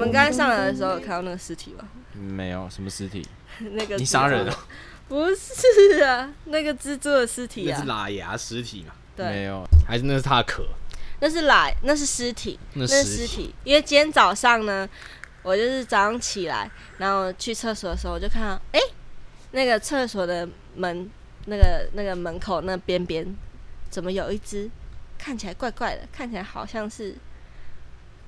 [0.00, 1.86] 们刚才上来的时候有看到那个尸体吗？
[2.14, 3.26] 没有什么尸体，
[3.72, 4.58] 那个你杀人了？
[5.08, 8.94] 不是啊，那个蜘蛛的尸体啊那是，喇牙尸体嘛？
[9.16, 9.64] 没对，有。
[9.86, 10.64] 还是那是它的壳？
[11.20, 13.54] 那是来，那是尸体，那那是尸体尸体。
[13.64, 14.88] 因为今天早上呢，
[15.42, 18.80] 我就是早上起来，然后去厕所的时候，我就看到，哎、
[19.50, 21.10] 那个厕所的门，
[21.46, 23.26] 那个那个门口那边边，
[23.90, 24.70] 怎么有一只
[25.18, 27.16] 看起来怪怪的，看起来好像是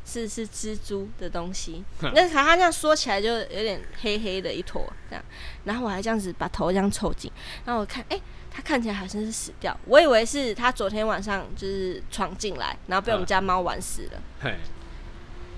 [0.04, 1.84] 是是蜘蛛的东西。
[2.00, 5.24] 那可它这样缩起来就有点黑黑的一坨这样，
[5.64, 7.30] 然后我还这样子把头这样凑近，
[7.64, 14.22] 然后我看，哎、它看起来好像是死掉，我以为是它昨天晚上就是闯进来，然后被我们家猫玩死了。
[14.40, 14.54] 嘿，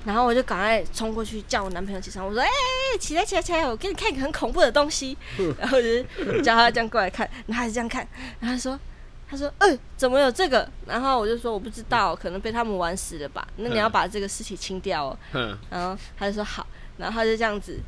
[0.04, 2.48] 然后我就赶快冲过去叫我男朋友起床，我说：“哎、
[3.00, 5.16] 起来起来起来，我给你看一个很恐怖的东西。”
[5.58, 6.04] 然后就是
[6.42, 8.06] 叫他这样过来看，然后他就这样看，
[8.40, 8.78] 然后他说
[9.34, 13.46] ：“他说，嗯、怎么有这个？”然后我就说：“我不知道，可能被他们玩死了吧？
[13.56, 15.18] 那你要把这个尸体清掉哦。
[15.32, 17.78] 嗯，”然后他就说：“好。”然后他就这样子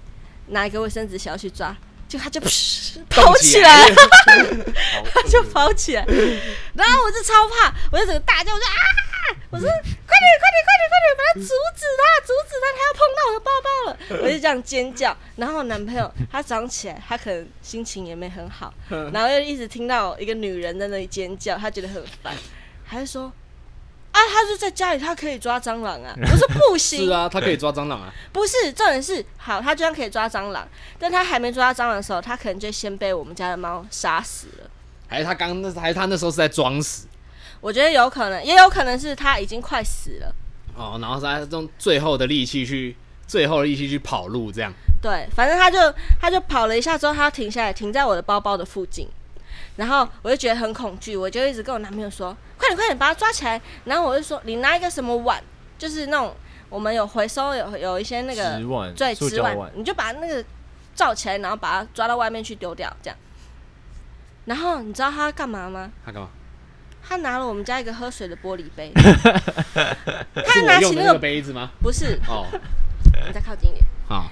[0.49, 1.75] 拿一个卫生纸想要去抓，
[2.09, 2.41] 就他就
[3.09, 3.95] 跑起来了。
[5.15, 6.05] 他就跑起来，
[6.75, 8.71] 然后我就超怕，我就整个大叫，我就啊！
[9.51, 14.23] 我说快点快点快点快点，把他阻止他，阻止他，他要碰到我的包包了！
[14.25, 18.73] 我就这样尖叫，然后我男朋友他早上起来，他可能心情也没很好，
[19.13, 22.35] 然后又一直听到一个女人在那里尖叫，他觉得很烦，
[22.85, 23.33] 还是说。
[24.13, 26.15] 啊，他就在家里，他可以抓蟑螂啊！
[26.17, 28.11] 我说不行，是啊，他可以抓蟑螂啊。
[28.33, 30.67] 不是，重点是好，他居然可以抓蟑螂，
[30.99, 34.71] 但他还没抓到蟑螂的时候，他可能就先被我们家的猫杀死了。
[35.07, 37.07] 还是他刚那，还是他那时候是在装死
[37.67, 40.33] 我觉得有可能，也有可能是他已经快死了。
[40.77, 42.95] 哦，然后他用最后的力气去，
[43.27, 44.73] 最后的力气去跑路，这样。
[45.03, 45.79] 对，反正他就
[46.21, 49.09] 他就跑了一下之后，他停下来，停在我的包包的附近，
[49.75, 55.43] 然后我就觉得很恐惧，我就一直跟我男朋友说：“快点快点，把他抓起来！”然后我就说：“你拿一个什么碗，
[55.77, 56.37] 就是那种
[56.69, 60.45] 我们有回收有有一些那个纸碗对纸碗你就把那个
[60.95, 63.19] 罩起来，然后把它抓到外面去丢掉，这样。
[64.45, 65.91] 然后你知道他干嘛吗？
[66.05, 66.29] 他干嘛？
[67.09, 68.93] 他拿了我们家一个喝水的玻璃杯，
[70.45, 71.71] 他拿起那个杯子吗？
[71.81, 72.47] 不是，哦，
[73.27, 73.85] 你再靠近一点。
[74.09, 74.29] 好，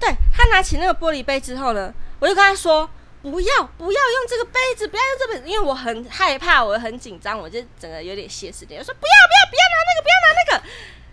[0.00, 2.88] 对他拿起那个玻璃杯之后呢，我就跟他说
[3.22, 10.66] ：“不要，不要用这个杯子，不要用这个杯子，因为我很害怕，我很紧张，我就整个有点歇斯底里，我说不要，不要，不要拿那个，不要拿那个。”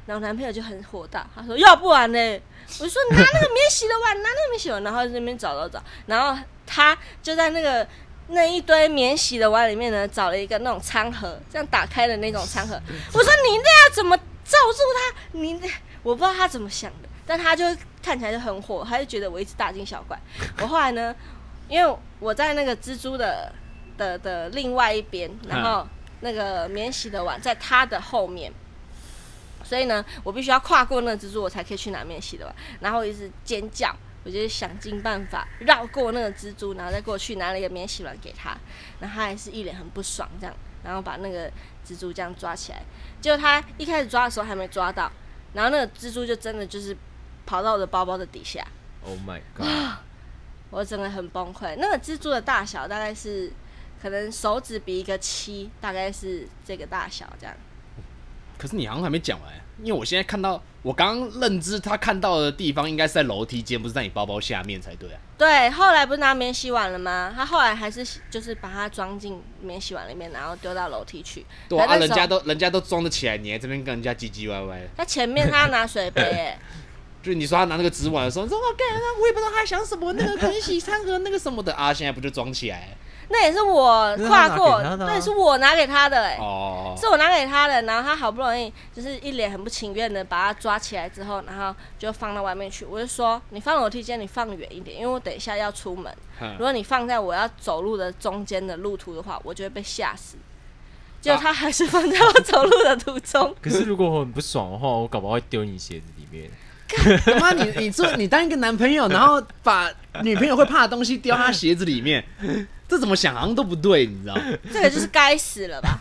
[0.05, 2.19] 然后男朋友就很火大，他说：“要不然呢？”
[2.79, 7.87] 我就说：“拿那个免洗的碗，拿那个免洗碗。”然后在那边找找找，然后他就在那个
[8.33, 12.73] 那一堆免洗的碗里面呢，找了一个那种餐盒，这样打开的那种餐盒。
[13.13, 15.39] 我说：“你那要怎么罩住他？
[15.39, 15.67] 你那
[16.01, 17.65] 我不知道他怎么想的，但他就
[18.01, 20.19] 看起来就很火，他就觉得我一直大惊小怪。
[20.61, 21.15] 我后来呢，
[21.69, 23.53] 因为我在那个蜘蛛的
[23.97, 25.87] 的的另外一边，然后
[26.21, 28.51] 那个免洗的碗在他的后面，
[29.63, 32.55] 所以呢，我必须要跨过那个蜘蛛，我才可以去拿免洗的碗。
[32.79, 38.57] 然后一直尖叫，我就想尽办法绕过那个蜘蛛，然后再过去拿了一个免洗碗给他，
[38.99, 41.49] 然后他还是一脸很不爽这样，然后把那个
[41.85, 42.81] 蜘蛛这样抓起来。
[43.21, 45.11] 结果他一开始抓的时候还没抓到，
[45.53, 46.95] 然后那个蜘蛛就真的就是
[47.45, 48.65] 跑到我的包包的底下
[49.05, 49.97] ，Oh my god！
[50.71, 51.75] 我真的很崩溃。
[51.77, 53.51] 那个蜘蛛的大小大概是
[54.01, 57.55] 可能手指比一个七，大概是这个大小这样。
[58.57, 65.19] 可是你好像还没讲完，因为我现在看到，我刚刚认知他看到的地方应该是在楼梯间，不是在你包包下面才对啊。
[65.37, 67.33] 对，后来不是拿免洗碗了吗？
[67.35, 71.45] 他后来还是就是把它装进免洗碗里面，然后丢到楼梯去。
[71.67, 74.81] 对啊，人家都人家都装得起来，你还这边跟人家唧唧歪歪。
[74.95, 76.59] 他前面他要拿水杯、欸，
[77.23, 78.87] 就是你说他拿那个纸碗的时候，你说我干，
[79.19, 82.95] 我也不知道他在想什么，那个免洗餐盒那个什么的啊，现在不就装起来？
[83.33, 92.85] 那也是我跨过，那也是我拿给他的、欸，哦，是我拿给他的，然后他好不容易就是一脸很不情愿的把它抓起来之后，然后就放到外面去。
[92.85, 96.15] 我就说你放楼梯间，你放远一点，因为我等一下要出门。
[96.59, 100.37] 如果你放在我要走路的中间的路途的话，我就会被吓死。
[101.19, 103.55] 结果他还是放在我走路的途中。
[103.59, 106.51] 可是如果我很不爽的话，我搞不好会丢你鞋子里面。
[107.25, 109.89] 他妈你你做你当一个男朋友，然后把
[110.21, 112.23] 女朋友会怕的东西丢他鞋子里面，
[112.93, 114.37] 这怎么想好像都不对，你知道？
[114.71, 115.99] 这个就是该死了吧？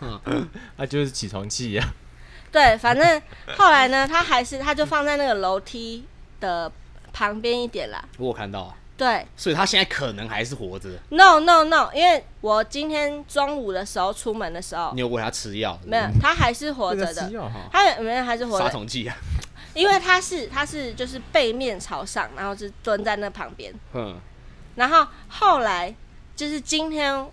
[0.77, 1.83] 啊 就是起床气呀、
[2.51, 3.23] 对，反正
[3.57, 6.05] 后来呢，他还是他就放在那个楼梯
[6.39, 6.71] 的
[7.15, 8.05] 旁边一点啦。
[8.19, 10.91] 我有看到啊，对所以他现在可能还是活着。
[11.09, 15.81] ，no no no，因为我今天中午的时候出门的时候你，有喂他吃药？
[15.87, 17.31] 没有，他还是活着的吃。
[17.31, 18.71] 药哈，他有没有还是活杀着？
[18.73, 19.17] 虫剂啊。
[19.75, 23.73] 因为他是他是就是背面朝上，然后就蹲在那旁边。
[23.95, 24.21] 嗯，
[24.75, 25.95] 然后后来
[26.43, 27.25] 就是今天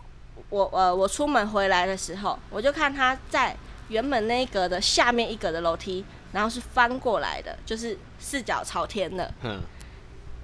[0.49, 3.57] 我呃我出门回来的时候，我就看他在
[3.87, 9.59] 原本那一格的下面一格的楼梯，然后是翻过来的，就是四脚朝天的，哼。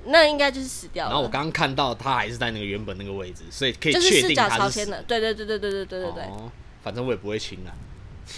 [0.08, 1.12] 那应该就是死掉了。
[1.12, 6.24] 然后我刚刚看到他还是在那个原本那个位置，所以可以就是四脚确定他是死朝天的，对对对对对对对对对。
[6.24, 6.52] 哦，
[6.84, 7.70] 反正我也不会亲啊。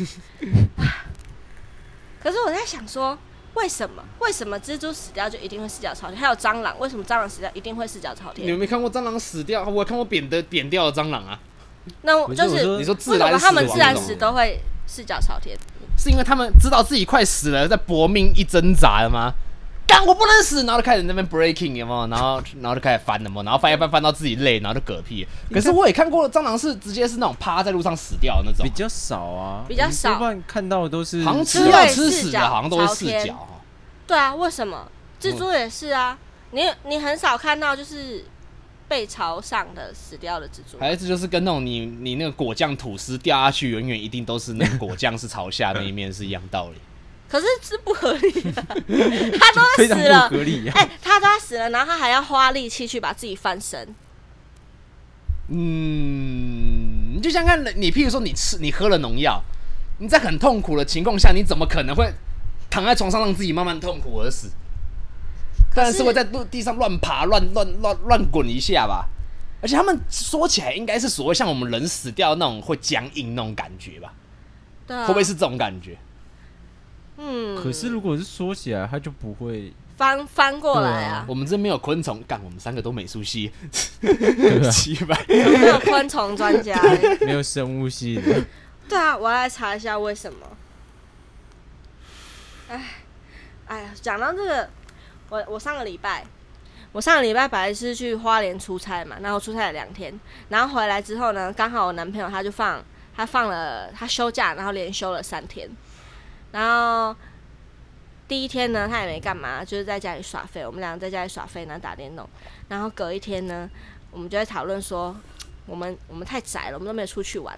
[2.21, 3.17] 可是我在想说，
[3.57, 6.17] 为什么为什么蜘蛛死掉就一定会四脚朝天？
[6.17, 8.45] 还有蟑螂，为什么蟑螂死掉一定会四脚朝天？
[8.45, 9.67] 你有没有看过蟑螂死掉？
[9.67, 11.39] 我看过扁的扁掉的蟑螂啊。
[12.03, 15.57] 那我就是你说为什么自然死他们自然死都会四脚朝天？
[15.97, 19.33] 是因为他们知道自己快死了，在搏命一挣扎了吗？
[19.87, 20.65] 干，我不能死！
[20.65, 22.07] 然后就开始那边 breaking 有没有？
[22.07, 25.25] 然后然后就开始翻了嘛，然后翻一翻翻到自己累，然后就嗝屁。
[25.49, 33.63] 可是我也看过蟑螂是直接是那种趴在路上死掉的那种比，较少啊，比较少多半看到的都是好像吃吃药吃死的，好像都是四脚哦。
[34.05, 34.91] 对啊，为什么？
[35.21, 36.17] 蜘蛛也是啊，
[36.51, 38.25] 你你很少看到就是
[38.89, 40.77] 背朝上的死掉的蜘蛛。
[40.79, 46.75] 还有这就是跟那种你你那个果酱吐司掉下去，永远一定都是那个果酱是朝下那一面是一样道理。
[47.29, 50.73] 可是是不合理的， 他都死了不，合理啊。
[50.75, 53.93] 哎、他都要死了，然后他还要花力气去把自己翻身。
[55.49, 59.43] 嗯，你就像看你，譬如说你吃你喝了农药，
[59.99, 62.11] 你在很痛苦的情况下，你怎么可能会
[62.69, 64.49] 躺在床上让自己慢慢痛苦而死？
[65.75, 69.07] 当然是会在陆地上乱爬、乱乱乱乱滚一下吧。
[69.61, 74.13] 而且他们说起来应该是所谓像我们人死掉那种会僵硬那种感觉吧？
[74.85, 75.97] 对啊，会不会是这种感觉？
[77.17, 81.25] 嗯，可是如果是说起来，它就不会，翻翻过来啊？
[81.27, 83.51] 我们这没有昆虫，干我们三个都美术系，
[83.99, 85.25] 对啊七百。
[85.27, 87.17] 没有昆虫专家欸？
[87.25, 88.43] 没有生物系的。
[88.87, 90.39] 对啊，我要来查一下为什么。
[92.69, 92.83] 哎，
[93.65, 94.69] 哎呀，讲到这个，
[95.29, 96.23] 我我上个礼拜，
[96.91, 100.17] 我上个礼拜本来是去花莲出差嘛，然后出差了两天，
[100.49, 102.83] 然后回来之后呢，刚好我男朋友他就放
[103.15, 105.67] 他放了他休假，然后连休了三天，
[106.51, 107.15] 然后
[108.27, 112.27] 第一天呢他也没干嘛，就是在家里耍废，我们两个在家里耍废，然后打电动，
[112.69, 113.69] 然后隔一天呢，
[114.11, 115.15] 我们就在讨论说，
[115.65, 117.57] 我们我们太宅了，我们都没有出去玩。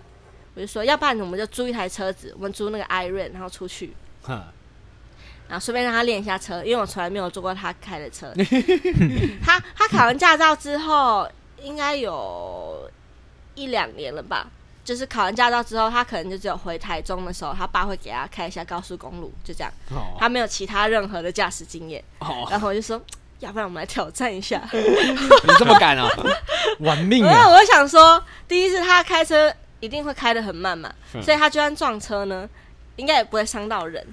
[0.55, 3.93] 我就说，要不然我们就租一台车子，我们租那个 iRent，然后出去，
[4.23, 4.43] 哼
[5.47, 8.33] 然后顺便让他练一下车，因为我从来没有坐过他开的车。
[9.45, 11.29] 他他考完驾照之后，
[11.61, 12.89] 应该有
[13.55, 14.47] 一两年了吧。
[14.89, 22.03] 就是考完驾照之后，他可能就只有回台中的时候，他爸会给他开一下高速公路，就这样，哦他没有其他任何的驾驶经验。
[22.17, 22.99] 哦，然后我就说，
[23.37, 24.59] 要不然我们来挑战一下。
[24.73, 26.09] 你这么敢啊？
[26.81, 27.47] 玩命啊！
[27.49, 32.49] 我想说，第一是他开车一定会开得很慢嘛，嗯所以他就算撞车呢，
[32.95, 34.03] 应该也不会伤到人。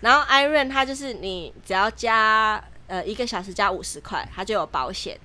[0.00, 5.18] 然后 Iron 它就是你只要加呃一个小时加五十块，他就有保险。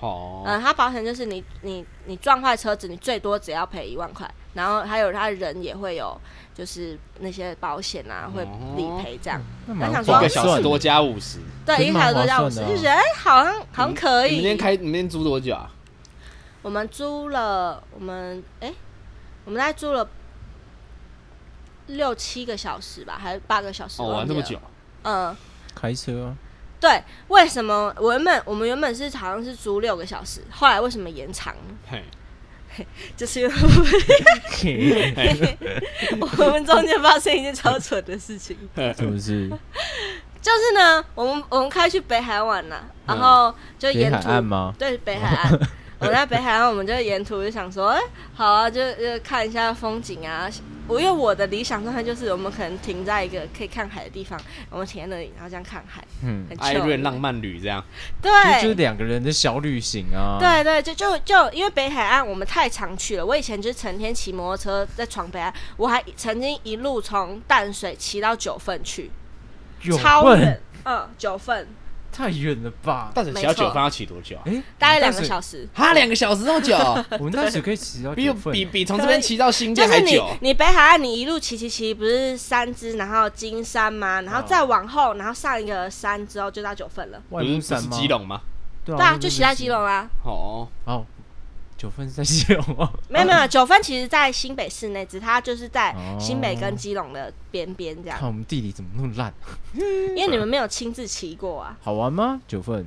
[0.00, 6.18] 哦，嗯、它保险就是你你你撞坏车子，你最多只要赔一万块，然后还有他人也会有
[6.54, 8.42] 就是那些保险啊会
[8.76, 9.40] 理赔这样。
[9.66, 11.38] 那蛮我想说一个小时多加五十。
[11.66, 14.30] 对，一个小时多加五十，就觉得哎、好像好像可以。
[14.30, 15.70] 你们今天开，你们今天租多久啊？
[16.62, 18.72] 我们租了，我们哎、
[19.44, 20.08] 我们大概租了
[21.88, 24.02] 六七个小时吧，还是八个小时？
[24.02, 24.58] 哦，玩这么久。，
[25.02, 25.36] 嗯，
[25.74, 26.34] 开车啊，
[26.80, 27.02] 对。
[27.28, 31.54] 为什么我原本我们原本是好像是租六个小时，后来为什么延长？
[31.88, 32.02] 嘿，
[33.16, 33.54] 就是因为
[36.20, 38.56] 我们中间发生一件超蠢的事情，
[38.96, 39.50] 是不是？
[40.40, 44.28] 就是呢，我们我们开去北海玩了、然后就沿途？
[44.78, 45.58] 对北海岸，
[45.98, 48.00] 我们在北海岸，我们就沿途就想说，哎、
[48.34, 50.48] 好啊，就就看一下风景啊。
[50.88, 54.40] 我因为我的理想状态就是，我们可能停在一个可以看海的地方，
[54.70, 57.84] 我们停在那里，然后这样看海，嗯，很艾 chill 瑞浪漫旅这样。
[58.22, 58.30] 对
[58.62, 58.84] 就是对。
[58.86, 69.10] 两个人的小旅行啊。，对对，就就就因为北海岸我们太常去了，我以前就是成天骑摩托车在闯北岸，我还曾经一路从淡水骑到九份去，
[69.98, 71.66] 超远，嗯，九份
[72.16, 73.10] 太远了吧？
[73.14, 74.42] 但是骑到九份要骑多久啊？
[74.46, 75.22] 哎，大概两个。
[75.22, 75.68] 小时。
[75.74, 76.74] 哈，两个小时那么久，
[77.20, 80.36] 我们那时可以骑到 比比比从这边骑到新就是你店还久。
[80.40, 84.22] 你北海岸你一路骑骑骑，不是三支，然后金山吗？
[84.22, 87.20] 然后再往后，然后上一个山之后就到九份了。
[87.28, 87.86] 不是不是？
[87.88, 88.40] 基隆吗？
[88.84, 89.68] 对对啊，就骑在基。
[89.68, 90.08] 隆啊。
[90.24, 91.04] 哦，哦，
[91.76, 92.90] 九份是在基隆吗？
[93.08, 98.26] 没有没有，九份其实在新北市内，只它就是在哦新北跟基隆的边边这样看。
[98.28, 99.32] 我们地理怎么那么烂？
[100.16, 102.40] 因为你们没有亲自骑过啊，好玩吗？
[102.48, 102.86] 九份？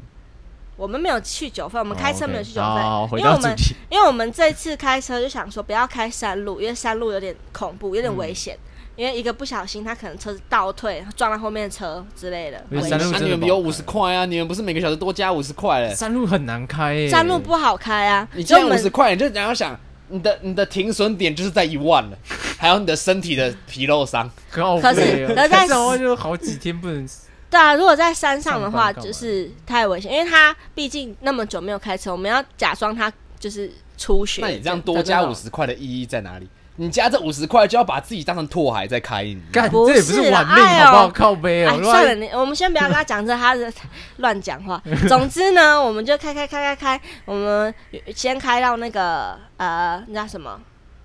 [0.75, 3.55] 我们没有去九份，我们开车没有去九份，因为我们。
[3.89, 8.58] 因为我们这次开车就想说不要开山路，因为山路有点恐怖，有点危险。
[8.99, 12.61] 因为一个不小心，他可能车子倒退，撞到后面的车之类的。
[12.69, 14.25] 因为山你们有五十块啊？
[14.25, 15.95] 你们不是每个小时多加五十块嘞？
[15.95, 18.27] 山路很难开耶，山路不好开啊。
[18.33, 19.79] 你加五十块，你就然后想，
[20.09, 22.17] 你的你的停损点就是在一万了，
[22.59, 24.29] 还有你的身体的皮肉伤。
[24.51, 24.61] 可
[24.93, 27.07] 是可是在这样的话就好几天不能。
[27.49, 34.41] 对啊，如果在山上的话，就是太危险，因为他毕竟那么久没有开车，我们要假装他就是初学。
[34.41, 36.49] 那你这样多加五，十块的意义在哪里？
[36.79, 40.55] 你加这五十块就要把自己当成拓海在开，你干，不这也不是是玩命，
[40.86, 41.09] 好不好？
[41.09, 43.71] 靠背哦，哎，算了，你我们先不要跟他讲这，他是
[44.17, 44.81] 乱讲话。
[45.09, 47.74] 总之呢，我们就开开开开开，我们
[48.15, 50.57] 先开到那个呃，那叫什么？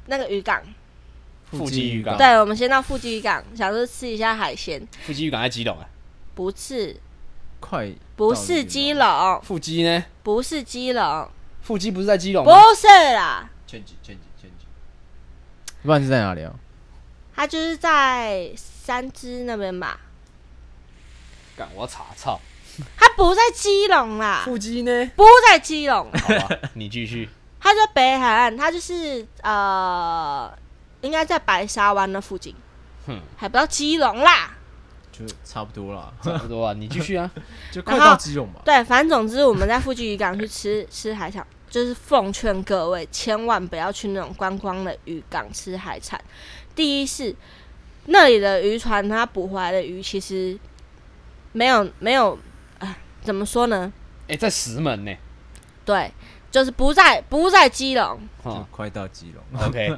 [0.06, 0.62] 那个渔港。
[1.50, 4.80] 腹肌渔港对，我们先到富基渔港，想说吃一下海鲜。
[5.02, 5.86] 腹肌渔港在基隆啊，
[6.34, 6.96] 不是，
[7.58, 10.04] 快不是基隆，腹肌呢？
[10.22, 11.28] 不是基隆，
[11.62, 12.50] 腹肌不是在基隆不？
[12.76, 13.50] 是啦，
[15.84, 16.52] 不然是在哪里啊？
[17.36, 20.00] 他就是在三支那边吧。
[21.56, 22.40] 干，我要查操。
[22.96, 25.10] 他不在基隆啦，腹肌呢？
[25.14, 27.28] 不在基隆，好吧， 你继续。
[27.60, 30.52] 他在北海岸，他就是呃，
[31.02, 32.54] 应该在白沙湾那附近，
[33.06, 34.56] 哼，还不到基隆啦。
[35.12, 37.30] 就差不多啦，差不多啊，你继续啊。
[37.70, 38.60] 就快到基隆吧。
[38.64, 46.22] 对，反正总之我们在富基渔港去吃 吃海产，就是奉劝各位千万不要去那种观光的渔港吃海产。
[46.72, 47.34] 第一是
[48.06, 50.56] 那里的渔船它捕回来的鱼其实
[51.50, 52.38] 没有没有
[52.78, 53.92] 啊，怎么说呢？
[54.28, 55.12] 哎，在石门呢。
[55.84, 56.08] 对，
[56.48, 59.92] 就是不在不在基隆，就哦快到基隆，，OK，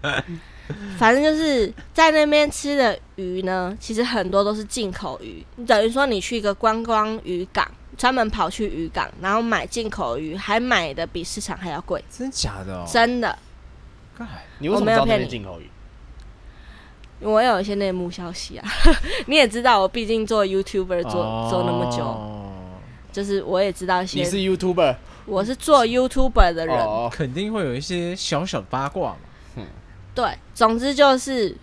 [0.96, 5.44] 反正就是在那边吃的鱼呢，其实很多都是进口鱼。
[5.56, 7.70] 你等于说你去一个观光渔港，
[8.02, 12.84] 专门跑去渔港，然后买进口鱼，还买的比市场还要贵，真假的哦？
[12.92, 13.38] 真的。
[14.18, 14.26] 干
[14.58, 15.70] 你为什么知道那你边进口鱼？
[17.20, 18.68] 我有一些内幕消息啊，
[19.26, 22.50] 你也知道，我毕竟做 YouTuber 做、做那么久，哦
[23.12, 24.38] 就是我也知道一些你是。
[24.38, 29.64] YouTuber 我是做 YouTuber 的人，哦，肯定会有一些小小的八卦嘛。
[30.12, 31.56] 对，总之就是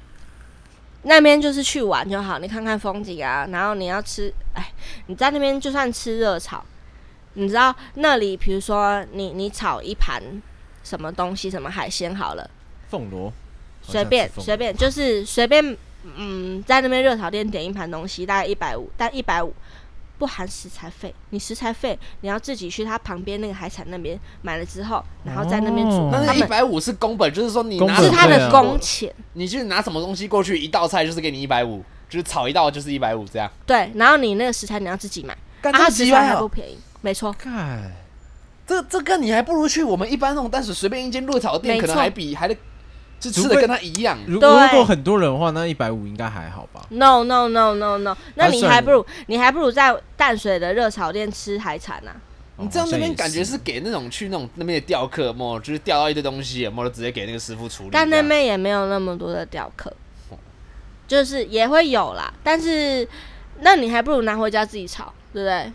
[1.04, 4.72] 那边就是去玩就好，你看看风景啊，然后你要吃，哎，
[5.08, 6.64] 你在那边就算吃热炒，
[7.34, 10.22] 你知道那里，比如说你你炒一盘
[10.84, 12.50] 什么东西，什么海鲜好了，
[12.90, 13.32] 凤螺，
[13.82, 19.54] 随便随便，就是随便，嗯，在那边热炒店点一盘东西，大概一百五，但一百五
[20.20, 26.10] 不含食材费，你食材费你要自己去他旁边那个海产那边买了之后，然后在那边煮，哦。
[26.12, 29.12] 那那一百五是工本，就是说你拿是他的工钱。
[29.34, 33.50] 你去拿什么东西过去，一道菜就是给你一百五，就是炒一道就是一百五这样。
[33.66, 36.28] 对，然后你那个食材你要自己买，干啊，它食材！
[36.28, 37.90] 还不便宜，没错，干，
[38.68, 42.56] 这这个你还不如去我们一般那种淡水随便一间热炒店，可能还比还得
[43.20, 44.18] 就吃的跟他一样。
[44.26, 52.16] 如果很多人的话，那一百五应该还好吧？No no no no no，那你还不如你还不如在淡水的热炒店吃海产啊。
[52.58, 57.90] 你这样那边感觉是是给那种去那种那边的钓客，么就是钓到一堆东西，有没有直接给那个师傅处理？
[57.92, 59.94] 但那边也没有那么多的钓客，
[61.08, 63.08] 就是也会有啦，但是
[63.62, 65.72] 那你还不如拿回家自己炒，对不对？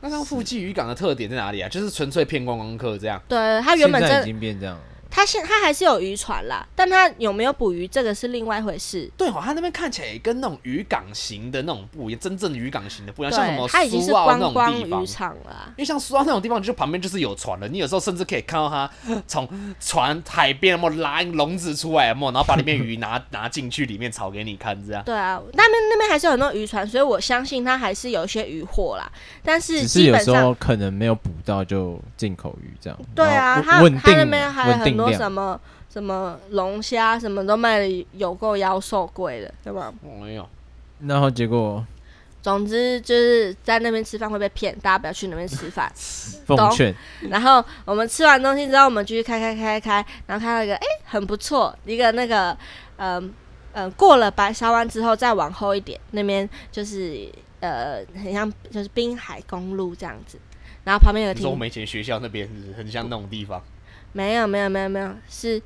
[0.00, 1.68] 那像富记渔港的特点在哪里啊？
[1.68, 3.20] 就是纯粹骗观光客这样。
[3.28, 4.82] 对，它原本现在已，经变这样了。
[5.16, 9.08] 它现他还是有渔船啦，但他有没有捕鱼，这个是另外一回事。
[9.16, 15.06] 对哦，他那边看起来跟那种渔港型的那种不一样，真正渔港型的不一样，像什对，么它已经是苏澳那种观光地方渔。
[15.06, 15.68] 场了啊。
[15.68, 18.90] 因为像苏澳那种地方，就旁边就是有船了，你有时候甚至可以看到他
[19.28, 25.00] 从船海边有没有拉笼子出来，然后把里面鱼拿 拿进去里面炒给你看，这样。
[25.04, 29.08] 对啊，那边那边还是有很多渔船，所以我相信他还是有一些渔获啦。
[29.44, 32.98] 但是只是有基本上时候可能没有捕到就进口鱼这样。
[33.14, 35.60] 对啊，然它后稳定它那边还有很多稳定量什么
[35.92, 39.92] 什么龙虾，什么都卖的有够妖兽贵的，对吧？
[40.02, 40.48] 没有，
[41.00, 41.84] 然后结果
[42.42, 45.90] 总之就是在那边吃饭会被骗，大家不要去那边吃饭。
[46.44, 46.94] 奉劝
[47.30, 52.56] 然后我们吃完东西之后，我们继续开开开开，然后看到一个哎、很不错，一个那个
[52.96, 53.32] 嗯
[53.72, 57.28] 嗯、过了白沙湾之后再往后一点，那边就是
[57.60, 60.38] 呃很像就是滨海公路这样子，
[60.84, 63.62] 然后旁边有个停你说我们以前学校那边很像那种地方？
[64.14, 65.60] 没有没有没有没有是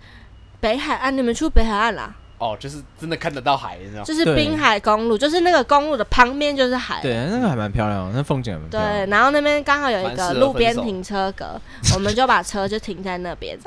[0.58, 2.12] 北海岸，你们去北海岸啦？
[2.38, 4.04] 哦，就是真的看得到海，你知道吗？
[4.04, 7.02] 就是对滨海公路，就是那个公路的旁边就是海。
[7.02, 9.06] 对，那个还蛮漂亮的，那风景还蛮漂亮对，的。
[9.08, 11.60] 然后那边刚好有一蛮适合个路边分手停车格，
[11.94, 13.58] 我们就把车就停在那边。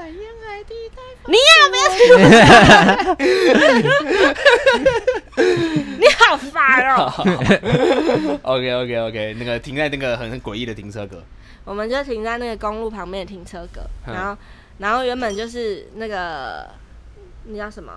[1.27, 3.19] 你要不要停？
[5.99, 7.11] 你好烦哦！
[8.43, 11.21] OK OK OK，那个停在那个很很诡异的停车格，
[11.65, 14.35] 我们就停在那个公路旁边的停车格，嗯然后
[14.79, 16.69] 然后原本就是那个
[17.45, 17.93] 那叫什么？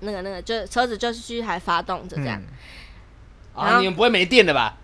[0.00, 2.40] 那个那个，就车子就是继续还发动着这样。
[2.40, 2.46] 嗯
[3.52, 4.76] 啊，你们不会没电的吧？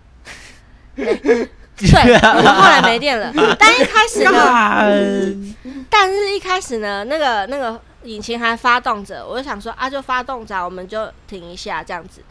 [0.95, 1.05] 对，
[2.37, 5.55] 我们后来没电了，但一开始呢，
[5.89, 12.21] 但是一开始呢，那个那个引擎还发动着，我就想说啊，就发动着啊，我们就停一下这样子。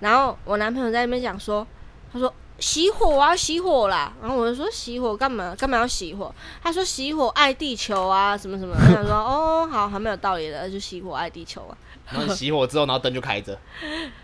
[0.00, 1.66] 然后我男朋友在那边讲说，
[2.12, 4.12] 他说熄火啊，熄火啦。
[4.20, 5.54] 然后我就说熄火干嘛？
[5.58, 6.32] 干嘛要熄火？
[6.62, 8.76] 他说熄火爱地球啊，什么什么。
[8.78, 11.76] 他想说 哦，好，还蛮有道理的，就熄火爱地球啊。
[12.10, 13.56] 然后你熄火之后，然后灯就开着。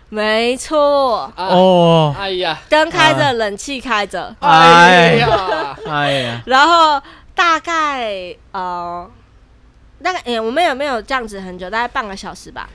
[0.09, 7.01] 没错，啊，哦，哎呀，灯开着，冷气开着，哎呀，哎呀，然后
[7.33, 9.09] 大概呃，
[10.03, 11.69] 大概诶、我们有没有这样子很久？
[11.69, 12.69] 大概半个小时吧。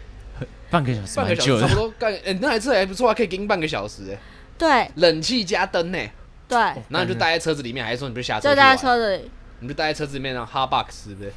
[0.70, 4.18] 半个小时半个小时差不，多干，哎，那台车还不错啊，可以给你半个小时，哎，
[4.62, 4.90] 对。
[4.94, 5.98] 冷气加灯呢，
[6.46, 8.82] 对，然后你就待在车子里面，还是说你不下车就待在？
[8.82, 11.32] 车子里，你就待在车子里面，然后 hot box 对不对？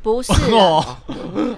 [0.00, 0.96] 不是啊、 哦，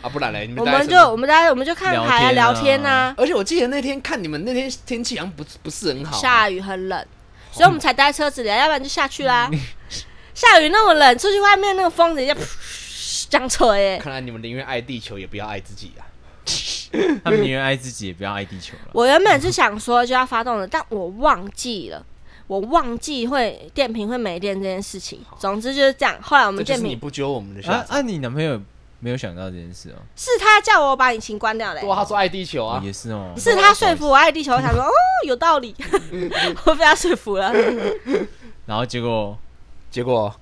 [0.03, 7.07] 啊，不然嘞，你们我待在车子们就我们待我们就看牌啊，天聊啊天呐、而且我记得那天看你们那天天气好像不不是很好，下雨很冷，
[7.53, 9.51] 所以我们才待在车子里啊，要不然就下去啦。
[10.33, 12.39] 下雨那么冷，出去外面那个风直接噗
[13.29, 13.99] 这样吹耶。
[13.99, 16.07] 看来你们宁愿爱地球，也不要爱自己啊。
[17.25, 18.91] 他们宁愿爱自己，也不要爱地球了。
[18.93, 22.05] 我原本是想说就要发动的，但我忘记了。
[22.47, 26.17] 我忘记会电瓶会没电这件事情，总之就是这样。
[26.21, 27.81] 后来我这就是们电瓶你不揪我们的下场。
[27.83, 28.01] 啊啊！
[28.01, 28.61] 你男朋友
[28.99, 30.03] 没有想到这件事哦？
[30.17, 34.91] 是他叫我把引擎关掉的、对啊，他说爱地球啊，也是哦，是他说服我爱地球，我想说 哦
[35.29, 35.73] 有道理，
[36.67, 37.53] 我被他说服了。
[38.67, 39.39] 然后结果
[39.89, 40.35] 结果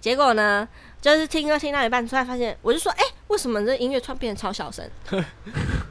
[0.00, 0.66] 结果呢，
[1.00, 4.84] 就是听歌听到一半，突然发现，我就说，哎、为什么这音乐突然变得超小声？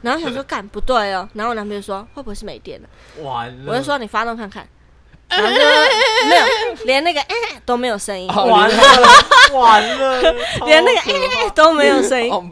[0.02, 1.28] 然后想说，干不对哦。
[1.34, 2.88] 然后我男朋友说，会不会是没电了？
[3.22, 4.66] 完了我就说你发动看看，
[5.28, 5.58] 然后就
[6.28, 7.34] 没有，连那个哎、
[7.66, 8.82] 都没有声音，哦完了
[9.52, 10.22] 完了，
[10.66, 12.32] 连那个 哎、都没有声音。
[12.32, 12.44] 哦，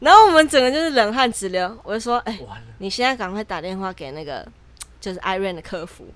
[0.00, 1.76] 然后我们整个就是冷汗直流。
[1.82, 2.38] 我就说，哎、
[2.78, 4.46] 你现在赶快打电话给那个
[5.00, 6.06] 就是 Iron 的客服。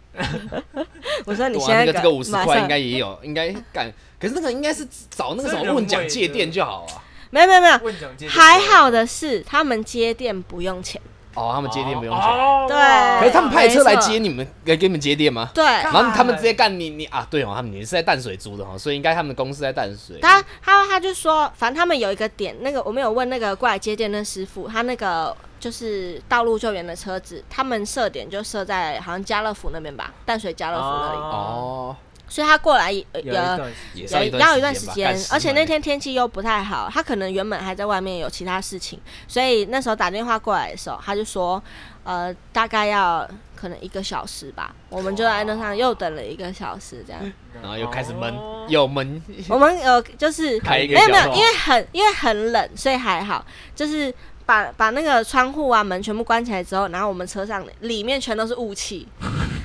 [1.25, 3.93] 我说你现在赶那个这个五十马上块应该也有，应该干。
[4.21, 7.03] 可是那个应该是找那个什么问讲借店就好啊。
[7.31, 11.01] 没有没有没有，问讲接还好的是他们接电不用钱。
[11.35, 12.25] 哦，他们接电不用钱。
[12.25, 12.77] 哦对
[13.21, 15.51] 可是他们派车来接你们，给给你们接电吗？
[15.55, 20.19] 对，然后他们直接干你你啊，对哦，他们你是在淡水租的哦，所以应该他们的公司在淡水。
[20.21, 31.97] 他他他就说，反正他们有一个点，那个我们有问那个过来接电的师傅，他那个就是道路救援的车子，他们设点就设在好像家乐福那边吧，淡水家乐福那里，哦，
[32.29, 41.63] 所以他过来也有一有段时间也要一段要一段时时间而且那天天气又不太好，他可能原本还在外面有其他事情，所以那时候打电话过来的时候，他就说，
[42.03, 47.21] 呃，大概要可能一个小时吧，我们就在那上又等了一个小时这样。
[47.63, 49.23] 然后又开始闷哦，又闷。
[49.49, 54.13] 我们有就是开一个没有没有因为很因为很冷，所以还好，就是
[54.45, 59.09] 把把那个窗户啊门全部关起来之后，然后我们车上里面全都是雾气，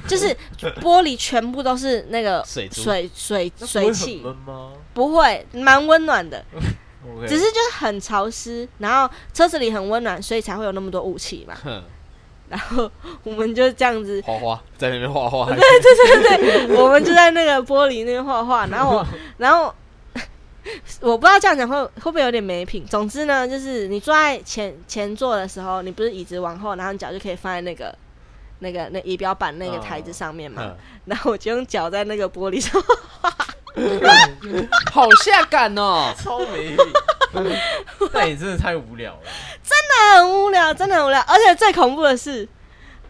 [0.09, 0.35] 就是
[0.81, 2.69] 玻璃全部都是那个水
[3.13, 4.25] 水水汽，
[4.93, 6.43] 不会蛮温暖的。
[7.25, 11.55] 只是就是很潮湿，然后车子里很温暖，所以才会有那么多雾气嘛。
[11.63, 11.81] 哼，
[12.49, 12.91] 然后
[13.23, 19.73] 我们就这样子，画画在那边画画， 对对对对我们就在那个玻璃那边画画， 然后我，然后
[21.01, 22.85] 我不知道这样讲会会不会有点没品。
[22.85, 27.97] 总之呢，就是你坐在前前座的时候，你不是椅子往后，然后你脚就可以放在那个
[28.59, 30.61] 那个那仪表板那个台子上面嘛。
[30.61, 32.81] 哼然后我就用脚在那个玻璃上，
[34.91, 36.13] 好下感哦。
[36.21, 36.77] 超没品，
[38.13, 39.19] 那你真的太无聊了。
[39.63, 41.19] 真的很无聊，真的很无聊。
[41.21, 42.47] 而且最恐怖的是，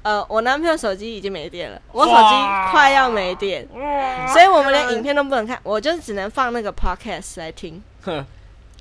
[0.03, 3.67] 呃，我男朋友手机已经没电了，我手机快要没电，
[4.31, 7.81] 所以我们连影片都不能看，我就只能放那个 podcast 来听。
[8.03, 8.25] 哼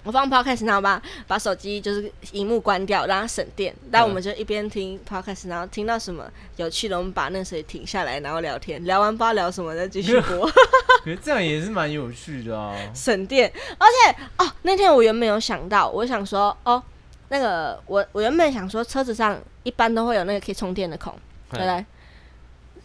[0.08, 3.74] 我放 podcast，然后把把手机就是荧幕关掉，让它省电。
[3.90, 6.24] 然后我们就一边听 podcast，然后听到什么
[6.56, 10.50] 有趣的，我们把那谁停下来，然后聊天，聊完不知道聊什么再继续播
[11.04, 12.74] 可是这样也是蛮有趣的啊。
[12.94, 13.52] 省电。
[13.76, 16.82] 而且哦，那天我原本有想到，我想说哦，
[17.28, 21.12] 那个我我原本想说车子上一般都会有那个可以充电的孔，
[21.50, 21.84] 对不对？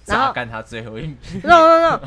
[0.08, 1.08] 然后榨干他最后一
[1.42, 2.02] no no no，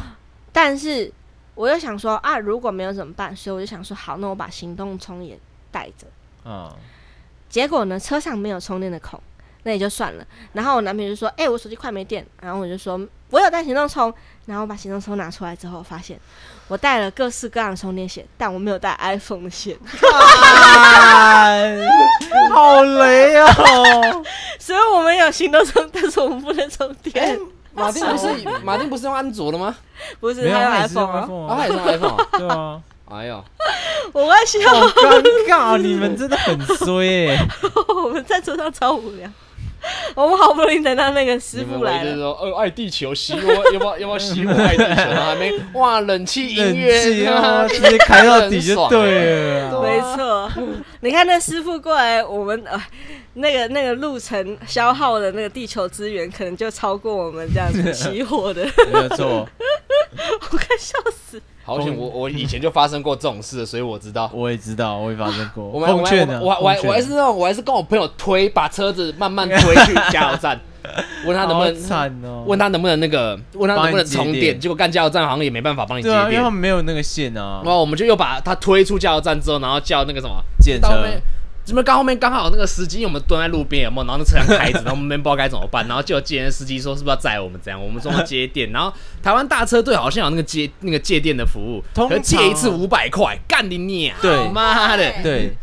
[0.53, 1.11] 但是
[1.57, 3.35] 我又想说啊，如果没有怎么办？
[3.35, 5.37] 所以我就想说，好，那我把行动充也
[5.73, 6.07] 带着。
[6.45, 6.71] 嗯，
[7.49, 9.21] 结果呢，车上没有充电的孔，
[9.65, 10.25] 那也就算了。
[10.53, 14.15] 然后我男朋友就说：“哎、我手机快没电。”然后我就说：“我有带行动充。”
[14.47, 16.21] 然后我把行动充拿出来之后，发现
[16.69, 19.77] 我带了各式各样的充电线，但我没有带 iPhone 的线，
[22.53, 24.25] 好雷哦！
[24.61, 27.37] 所以我们有行动充，但是我们不能充电。
[27.77, 28.29] 马丁不是
[28.65, 29.75] 马丁不是用安卓的吗？
[30.19, 31.57] 不是，他用他也是用 iPhone 啊。
[31.57, 32.27] 他啊也是用 iPhone 啊。
[32.39, 33.45] 对啊，哎呦，
[34.13, 37.39] 我要笑好尴尬，你们真的很衰耶！
[38.05, 39.31] 我们在车上超无聊。
[40.15, 45.11] 我们好不容易等到那个师傅来了，爱地球，熄我，要不要要不要熄我爱地球？
[45.11, 49.83] 然后还没哇，冷气音 冷乐气啊，直接开到底就对了啊。
[49.83, 50.53] 没错。
[51.01, 52.81] 你看那师傅过来，我们呃
[53.35, 59.27] 那个那个路程消耗的那个地球资源，可能就超过我们这样子起火的，没有错，
[60.41, 61.41] 我快笑死。
[61.67, 64.31] 好险，我我 以前就发生过这种事，所以我知道。
[64.33, 65.65] 我也知道，我也发生过。
[65.67, 70.59] 我们我奉劝呢，们我我我还是那种，我还是跟我朋友推，把车子慢慢推去加油站，
[71.27, 72.45] 问他能不能哦。
[72.47, 76.37] 问他能不能那个，问他能不能充电，结果干加油站好像也没办法帮你接电啊，因为。
[76.37, 80.89] 他们没有那个线啊然，后我们就又把他推出加油站之后，然后叫那个什么，检车
[81.75, 84.07] 到后面，这边刚后面刚好那个司机，我们蹲在路边有没有？
[84.07, 87.83] 然后那车辆开着，然后我们没不知道该怎么办，然后就有接电司机说是不是要载我们这样？
[87.83, 94.17] 我们说要接电，然后台湾大车队好像有那个接那个借电的服务，通常可是借一次五百块，干你娘！
[94.23, 95.57] 对妈的，对，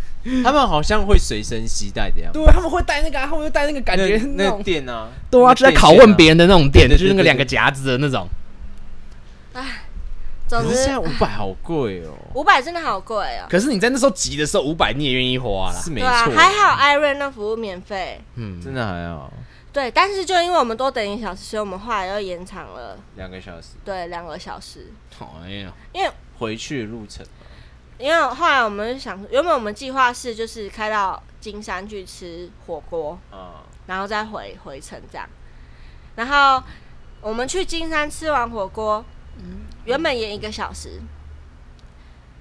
[0.43, 2.39] 他们好像会随身携带的样子。
[2.39, 8.27] 对，他们会带那个啊，他们会带那个感觉那那那种，电啊，对啊，就在拷问别人的那种店，对对就是那个两个夹子的那种。
[10.53, 13.45] 总之可是现在，五百好贵哦， 五百真的好贵哦。
[13.49, 15.79] 可是你在那时候急的时候，五百你也愿意花啦。
[15.79, 18.21] 是没对啊，错，还好艾瑞那服务免费。
[18.35, 19.31] 嗯，真的还好，
[19.71, 24.91] 对，但是就因为我们多等一小时，所以我们后来又延长了两个小时对两个小时。
[25.43, 27.25] 哎呀，因为回去的路程。
[27.99, 35.29] 因为后来我们就想，原本我们计划是就是开到金山去吃火锅，啊，然后再回回程这样。
[36.15, 36.61] 然后
[37.21, 39.05] 我们去金山吃完火锅，
[39.85, 41.01] 原本延一个小时，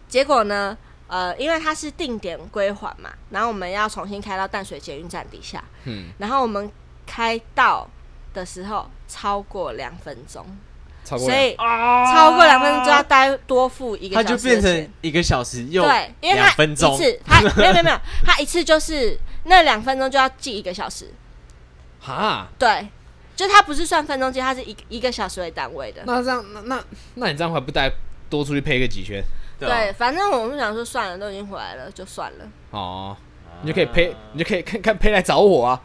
[0.09, 0.77] 结果呢，
[1.09, 6.71] 呃，因为它是定点归还嘛，然后我们要重新开到淡水捷运站底下，嗯，然后我们
[7.07, 7.89] 开到
[8.33, 10.47] 的时候超过两分钟，
[11.05, 14.93] 超过所以超过两分钟就要待多付一个它小时就变成钱。
[15.01, 21.13] 一个小时又对，因为两他一分钟，次他没有没有没有，他一次就是那两分钟就要记一个小时，
[22.01, 22.89] 哈，对，
[23.35, 26.03] 就他不是算分钟计，他是一一个小时为单位的。
[26.07, 27.91] 那这样，那那那你这样还不带
[28.29, 29.23] 多出去配个几圈？
[29.59, 32.45] 对啊对，反正我们想说算了，都已经回来了，就算了。
[32.71, 33.17] 哦，
[33.63, 35.81] 你就可以配，你就可以看看配来找我啊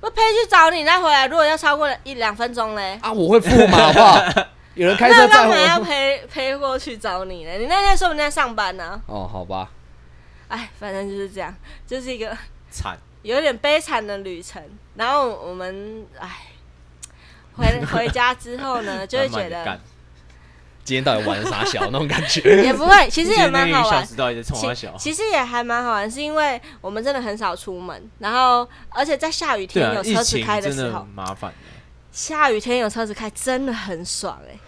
[0.00, 4.46] 我陪去找你再回来，如果要超过一两分钟嘞，啊，我会付嘛，好不好？
[4.74, 5.84] 有人开车载那干嘛要我。
[5.84, 7.52] 陪陪过去找你呢？
[7.58, 9.70] 你那天说不定在上班呢、哦，好吧，
[10.46, 11.52] 哎，反正就是这样，
[11.84, 12.36] 就是一个
[12.70, 12.96] 惨，
[13.34, 14.62] 有点悲惨的旅程。
[14.94, 16.46] 然后我们哎，
[17.56, 19.78] 回 回家之后呢，就会觉得
[20.84, 22.62] 今天到底玩啥小那种感觉？
[22.64, 24.06] 也不会， 其实也蛮好玩。
[24.42, 31.56] 冲其实也还蛮好玩，是因为我们真的很少出门，然后而且在下雨天有车子开的时候，麻烦的。
[32.10, 34.58] 下雨天有车子开真的很爽哎、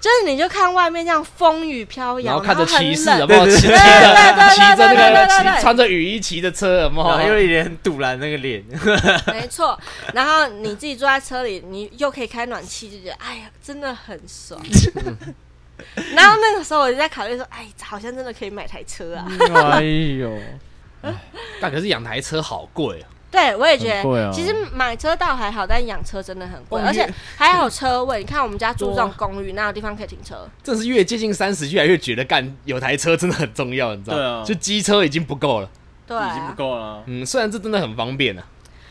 [0.00, 7.40] 就是你就看外面这样风雨飘摇，然后看着很骑士冷有没有骑骑对对对着骑着那对对对个对对穿着雨衣骑着车有没然后又有？
[7.40, 8.62] 一脸很堵然那个脸，
[9.32, 9.78] 没错。
[10.12, 14.60] 然后你自己坐在车里，你又可以开暖气，就觉得哎呀，真的很爽。
[16.14, 19.26] 然后那个时候我就在考虑说，哎，好像真的可以买台车啊。
[19.72, 20.38] 哎呦，
[21.60, 28.20] 但可是养台车好贵啊，对，我也觉得，其实买车倒还好，但养车真的很贵，哦而且越还有车位。
[28.20, 30.48] 你看我们家住这种公寓，哪有地方可以停车？
[30.62, 34.22] 真是越接近三十，越来越觉得干有台车真的很重要，你知道吗？
[34.22, 35.68] 对啊就机车已经不够了。
[36.06, 37.02] 对已经不啊，够了。
[37.06, 38.44] 嗯，虽然这真的很方便啊，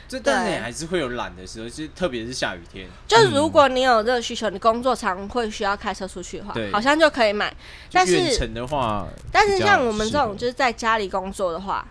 [0.06, 7.52] 就但是你还是会有懒的时候，就是特别是下雨天，就是如果你有这个需求，你工作常会需要开车出去的话，好像就可以买。
[7.90, 11.88] 但是就远程的话，但是像我们这种就是在家里工作的话，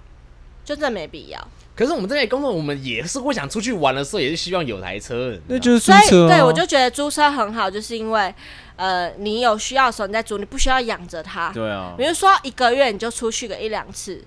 [0.62, 1.48] 就真的没必要。
[1.76, 5.40] 可是我们这边工作，我们也是会想出去玩的时候，也是希望有台车的。
[5.48, 8.32] 那就是租所以车啊对我就觉得租车很好，就是因为
[8.76, 11.50] 呃，你有需要的时候你再租，你不需要养着它。
[11.52, 14.24] 对啊比，如说一个月你就出去个一两次，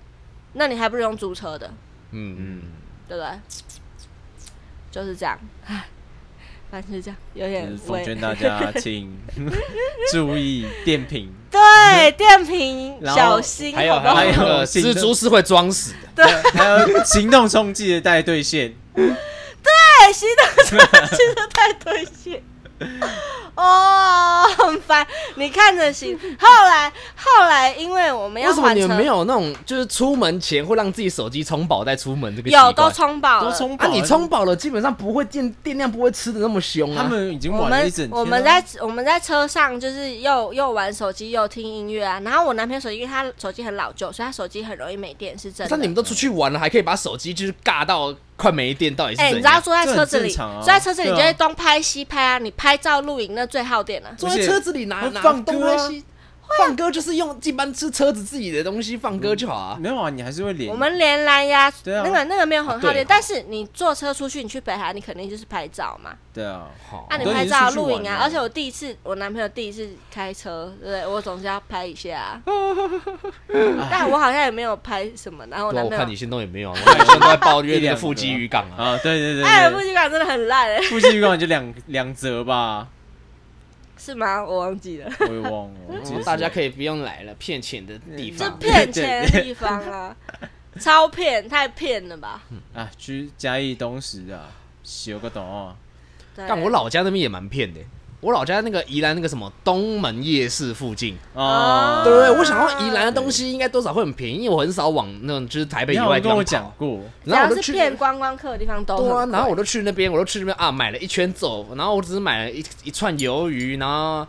[0.52, 1.70] 那你还不如用租车的，
[2.10, 2.62] 嗯，嗯，
[3.08, 3.30] 对不对？
[4.90, 5.86] 就是这样，唉，
[6.70, 9.16] 反正就是这样，有就点是奉劝大家 请
[10.12, 14.32] 注意电瓶， 对电瓶小心，还有还有
[14.66, 20.78] 蜘蛛是会装死的，对， 还有行动冲击的带对线，对，行动冲
[21.16, 22.42] 击的带对线。
[23.56, 25.04] 哦，很烦。
[25.34, 26.16] 你看着行。
[26.38, 32.66] 后来后来，因为我们要为什么，你们没有那种就是出门前会让自己手机充饱再出门这个习惯？
[32.66, 33.48] 有都充饱了。
[33.48, 37.02] 啊，都充饱了你充饱了，基本上不会电电量不会吃的那么凶啊。
[37.02, 38.20] 他们已经玩了一整天了。
[38.20, 45.70] 我们在我们在车上就是又又玩手机又听音乐啊，然后我男朋友手机因为他手机很老旧，所以他手机很容易没电，是真的。
[45.70, 49.32] 但你们都出去玩了，还可以把手机就是尬到快没电，到底是哎？
[49.32, 55.76] 你知道坐在车子里，坐在车子里就会东拍西拍啊，你拍照录影那最耗电了、坐在车子里拿拿放歌啊。
[55.76, 56.04] 东拍西
[56.58, 59.78] 放歌，就是用一般是车子自己的东西放歌就好啊。
[59.80, 60.70] 没有啊，你还是会连。
[60.70, 66.12] 我们连蓝牙，对啊那个那个没有很耗电，啊对哦但是你坐车出去，你去北海，你肯定就是拍照嘛。
[66.32, 71.06] 对啊，好那，你拍照、录影啊，而且我第一次，我男朋友第一次开车，对不对？
[71.06, 72.42] 我总是要拍一下啊。
[73.90, 78.94] 但我好像也没有拍什么，然后我对啊，男朋友我看你，心动也没有，我看你现在都在抱怨那个 腹肌渔港啊。
[78.94, 82.86] 啊，对对对哎，对腹肌港真的很烂哎，腹肌预告就两两折吧，
[83.98, 84.44] 是吗？
[84.44, 85.80] 我忘记了，我也忘了。
[85.88, 88.58] 我记得是大家可以不用来了，骗钱的地这方。
[88.58, 90.16] 骗钱的地方啊，
[90.80, 92.42] 超骗，太骗了吧？
[92.74, 94.48] 啊，去嘉义东石啊，
[94.84, 95.76] 修个懂啊。
[96.36, 97.80] 对，但我老家那边也蛮骗的，
[98.20, 102.30] 我老家那个宜兰那个什么东门夜市附近，哦，对不对？
[102.38, 106.74] 我想到宜兰的东西应该多少会很便宜，因为我很少往那种就是台北以外地方跑。
[107.24, 114.26] 然后我就是去骗观光客的地方都很对啊，然后我就去那边，我就去那边啊，买了一圈走，然后我只是买了一一串鱿鱼，然后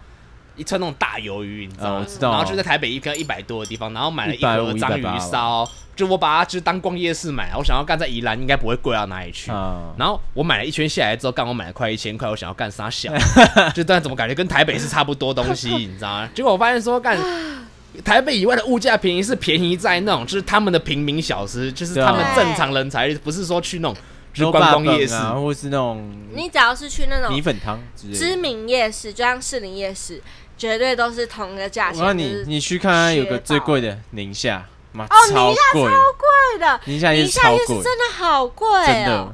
[0.59, 2.05] 一串那种大鱿鱼，你知道吗？
[2.07, 9.49] 知道然后就在台北一个一百多的地方，然后买了一150盒章鱼烧，就我把它就是当逛夜市买，我想要干在宜兰应该不会贵到哪里去。
[9.49, 13.11] 啊，然后我买了一圈下来之后，刚我买了快一千块，我想要干啥小，
[13.73, 16.29] 就但怎么感觉跟台北是差不多东西， 你知道吗？
[16.35, 17.17] 结果我发现说干。
[18.05, 23.97] 台北以外的物价便宜是便宜在那种，就是他们的平民小吃，就是他们正常人才，不是说去那种
[24.31, 25.15] 就是观光夜市。
[25.15, 27.79] 啊，或是那种你只要是去那种米粉汤。
[28.13, 30.21] 知名夜市，就像士林夜市，
[30.59, 32.01] 绝对都是同一个价钱。
[32.01, 39.33] 我告诉你，你去看看有个最贵的宁夏，妈哦超宁贵，贵的，宁夏夜市超贵，真的好贵真的哦。。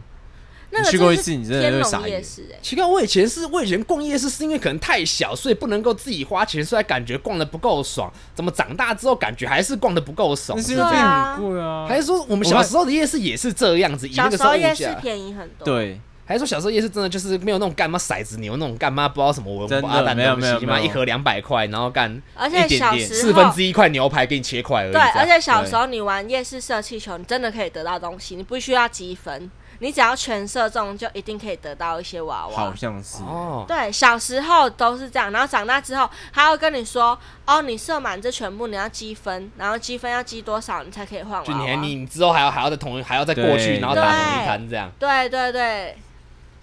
[0.71, 8.11] 那个你去过一次你真的天龙会傻眼夜市哎，奇怪，我以前是我以前逛夜市是因为可能太小，所以不能够自己花钱，所以感觉逛的不够爽。
[8.33, 10.63] 怎么长大之后感觉还是逛的不够爽那？
[10.63, 11.85] 是因为变对啊很贵啊。
[11.88, 14.07] 还是说我们小时候的夜市也是这样子？
[14.07, 24.91] 以那小个时候物时候夜市价，便宜很多。，对，还是说小时候夜市真的就是没有那种干嘛骰子牛那种干嘛不知道什么文化蛋没有东西嘛，一盒两百块，然后干而且一点点小时四分之一块牛排给你切块而已。
[24.91, 32.55] 对，而且小时候你玩夜市射气球，你真的可以得到东西，你不需要积分，你只要全射中，就一定可以得到一些娃娃。
[32.55, 33.17] 好像是。
[33.21, 41.45] 哦，对，小时候都是这样，然后长大之后，他会跟你说，哦，你射满这全部你要积分，然后积分要积多少，你才可以换娃娃。
[41.45, 44.91] 就你还你之后还要还要再同还要再过去，然后打同对一摊这样。
[44.97, 45.95] 对对对，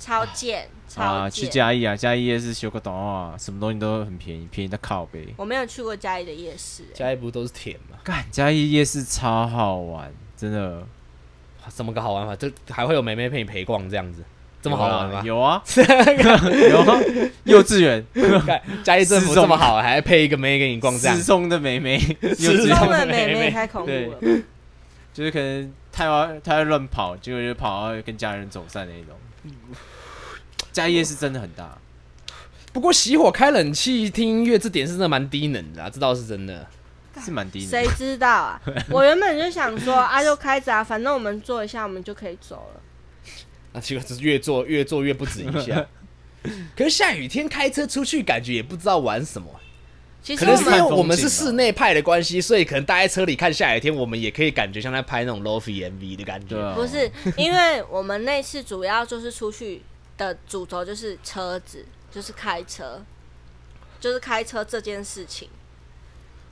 [0.05, 1.51] 超贱，超啊，去贱。
[1.53, 5.33] 嘉义啊，嘉义夜市修个懂啊，什么东西都很便宜，便宜到靠背。
[5.37, 10.85] 我没有去过嘉义的夜市、欸，下一步都是甜吗，干，嘉义夜市超好玩，真的。
[11.69, 12.35] 怎么个好玩法？
[12.35, 14.25] 就还会有妹妹陪你陪逛这样子，
[14.61, 15.23] 这么好玩吗？
[15.25, 17.01] 有啊，有啊，
[17.45, 18.05] 幼稚园
[18.83, 24.43] 嘉义政府这么好，还配一个妹给你逛这样失，踪的妹妹，幼失踪稚园的的妹妹太恐怖了。
[25.15, 29.15] 就是可能太要太要乱跑，结果就跑到跟家人走散那一种。
[30.73, 31.79] 嘉义夜市真的很大，
[32.73, 36.67] 不过熄火开冷气听音乐这点是真的蛮低能的啊，这倒是真的。
[37.23, 37.69] 是蛮低能。
[37.69, 38.61] 谁知道啊？
[38.91, 42.81] 我原本就想说啊，就开着啊，反正我们坐一下，我们就可以走了。
[43.75, 45.87] 那结果是越做越做越不止一下。
[46.75, 49.47] 可是下雨天开车出去，感觉也不知道玩什么。
[50.23, 56.57] 其实我们可能是因为我们是室内派的关系，所以可能待在车里看下雨天，我们也可以感觉像在拍那种 lofi MV 的感觉。
[56.75, 59.83] 不是，因为我们那次主要就是出去
[60.23, 63.03] 的主轴就是车子，就是开车，
[63.99, 65.49] 就是开车这件事情。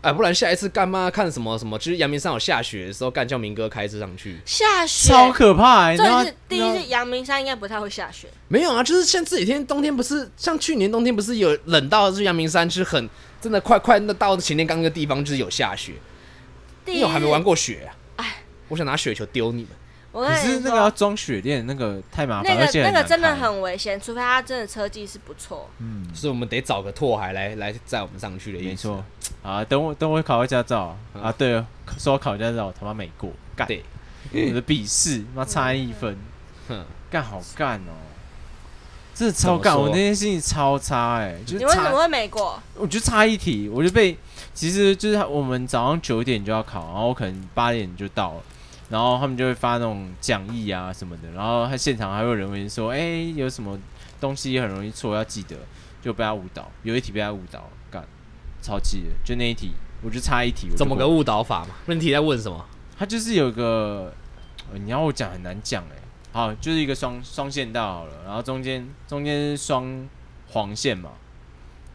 [0.03, 1.79] 哎，不然下一次干嘛看什么什么？
[1.79, 4.41] 就是阳明山有下雪的时候，干叫明哥开车上去。
[4.47, 5.97] 下雪，超可怕、欸。
[5.97, 13.09] 这是第一是阳明山应该不太会下雪，没有啊，就是像这几天冬天不是像去年冬天不是有冷到就是阳明山是很
[13.43, 15.93] 真的快快那到前天刚那个地方就是有下雪，
[16.87, 17.93] 因为我还没玩过雪啊。
[18.17, 19.71] 哎，我想拿雪球丢你们。
[20.13, 25.69] 我跟你可是那个要说，装雪链，那个太麻烦，那个而且难那个真的开很危险，除非他真的车技是不错。
[25.79, 28.69] 嗯，所以我们得找个拓海来来载我们上去的意思。
[28.69, 29.05] 没错。
[29.43, 33.83] 啊，等我等我考个驾照嗯啊，对了，说我考驾照，我他妈没过，干，对，
[34.33, 36.19] 我的笔试妈差一分，
[36.69, 37.95] 哼，干好干哦，
[39.15, 42.61] 真的超干，怎么说我那天心情超差哎、就是差，你为什么会没过？
[42.75, 44.19] 我就差一题，我就被，
[44.53, 48.43] 其实就是我们早上九点就要考，然后我可能八点就到了。
[48.91, 52.99] 然后他们就会发那种讲义啊什么的，然后他现场还会有人问说，哎、
[53.37, 53.79] 有什么
[54.21, 55.57] 东西很容易错要记得，
[56.03, 58.05] 就被他误导，有一题被他误导，干，
[58.61, 59.71] 超气的，就那一题，
[60.03, 61.69] 我就差一题，怎么个误导法嘛？
[61.87, 62.67] 问题在问什么？
[62.99, 64.13] 他就是有个，
[64.73, 65.97] 呃你要我讲很难讲哎。
[66.33, 70.09] 好，就是一个双双线道好了，然后中间中间是双
[70.51, 71.11] 黄线嘛，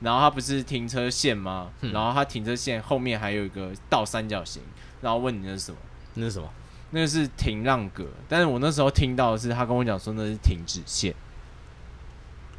[0.02, 1.70] 然后它不是停车线吗？
[1.82, 4.62] 嗯然后它停车线后面还有一个倒三角形，
[5.02, 5.78] 然后问你那是什么？
[6.16, 6.50] 那是什么？
[6.96, 11.14] 那个是停让格，但是我那时候听到的是他跟我讲说那是停止线，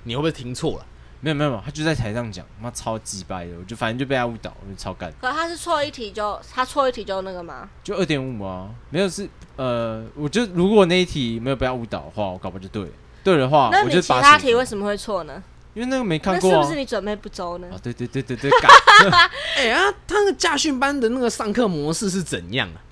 [0.03, 0.85] 你会不会听错了？
[1.21, 7.67] 没有没有，没有他就在台上讲，妈超鸡掰的，我就反正就被他误导，我就超干，可他是错一题就他错一题就那个吗？
[7.83, 12.91] 就二点五啊，没有是呃，我就如果那一题没有被他误导的话，我搞不好就对了，
[13.25, 14.63] 对的话那你我就其他题为？
[14.63, 15.43] 什么会错呢？
[15.73, 16.79] 因为那个没那看过啊是不是。
[16.79, 17.81] 你准备不周呢啊，？
[17.83, 18.71] 对对对对对，干
[19.57, 22.85] 哎、啊，他那个驾训班的那个上课模式是怎样啊？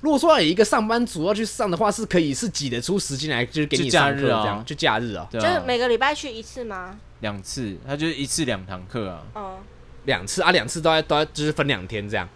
[0.00, 4.42] 如果说有一个上班族要去上的话，是可以是挤得出时间来，就是给你假上课日啊。
[4.42, 6.98] 这样，就假日啊，就是每个礼拜去一次吗？
[7.20, 9.58] 两次，他就是一次两堂课啊，哦，
[10.04, 12.28] 两次啊，两次都在都在就是分两天这样。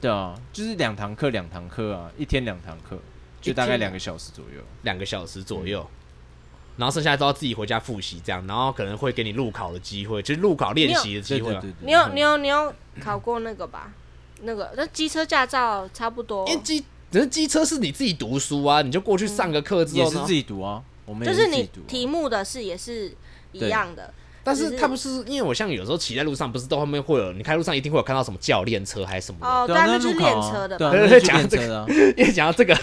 [0.00, 2.98] 对啊，就是两堂课两堂课啊，一天两堂课，
[3.40, 4.60] 就大概两个小时左右。
[4.82, 5.88] 两个小时左右，
[6.76, 13.92] 然后剩下都要自己回家复习这样，然后可能会给你路考的机会，就是路考练习的机会你有你有你有考过那个吧？
[14.42, 16.46] 那个那机车驾照差不多。
[16.48, 20.04] 因，为机只是机车是你自己读书啊，你就过去上个课之后呢？
[20.04, 23.14] 也是自，己读啊，我们就是你题目的是也是
[23.52, 24.12] 一样的。
[24.42, 29.46] 但是是他不是因为我像有时候骑在路上，不是都后面会有你开路上一定会有看到什么教练车还是什么的。
[29.48, 32.78] 哦，对啊，那就是练车的对啊，对讲这练车的啊， 因为讲到这个，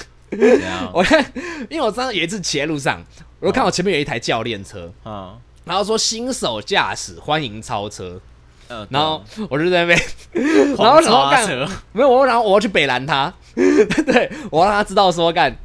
[0.93, 1.23] 我看，
[1.69, 3.01] 因为我上次有一次骑在路上，
[3.39, 5.37] 我就看我前面有一台教练车，嗯？
[5.63, 8.19] 然后说新手驾驶欢迎超车，
[8.67, 9.97] 嗯，然后我就在那边
[10.77, 11.31] 然后然后
[11.93, 13.33] 没有，我然后我要去北拦他，
[14.05, 15.55] 对我让他知道说干，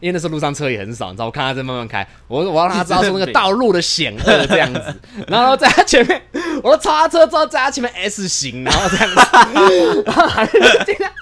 [0.00, 6.20] 因为那时候路上车也很少，你知道，我看他在慢慢开，我我让他知道说那个道路的险恶这样子，然后在他前面，
[6.62, 11.12] 我说超他车之后在他前面 S 型，然后这样子， 然后还尽量，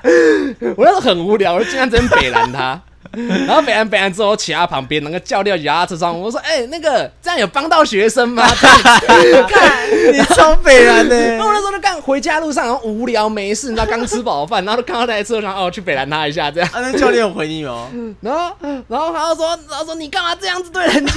[0.76, 2.80] 我那时候很无聊，我就尽量这边北拦他。
[3.46, 8.44] 然后北安北安之后，骑他旁边，那个教练摇他车窗，我说：“哎、那个这样有帮到学生吗？”
[9.48, 17.88] 看你超北然的然后我那时候就干回家路上，然后无聊没事，你知道刚吃饱饭，然后就看到那台车，然后哦去北兰他一下这样，啊，那教练有回你吗？
[18.20, 18.56] 然后
[18.88, 21.14] 然后他就说，然后说你干嘛这样子对人家？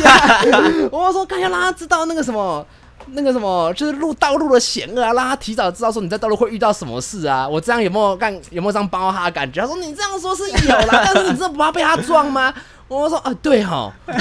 [0.91, 2.65] 我说看要让他知道那个什么。
[3.13, 7.47] 那个什么，就是路道路的险恶啊，让他提早知道说你在道路会遇到什么事啊。
[7.47, 9.61] 我这样有没有干有没有这样帮到他的感觉？
[9.61, 12.53] 他说你这样说是有啦， 但是你真的不怕被他撞吗？
[12.89, 14.15] 我说啊，对哈，要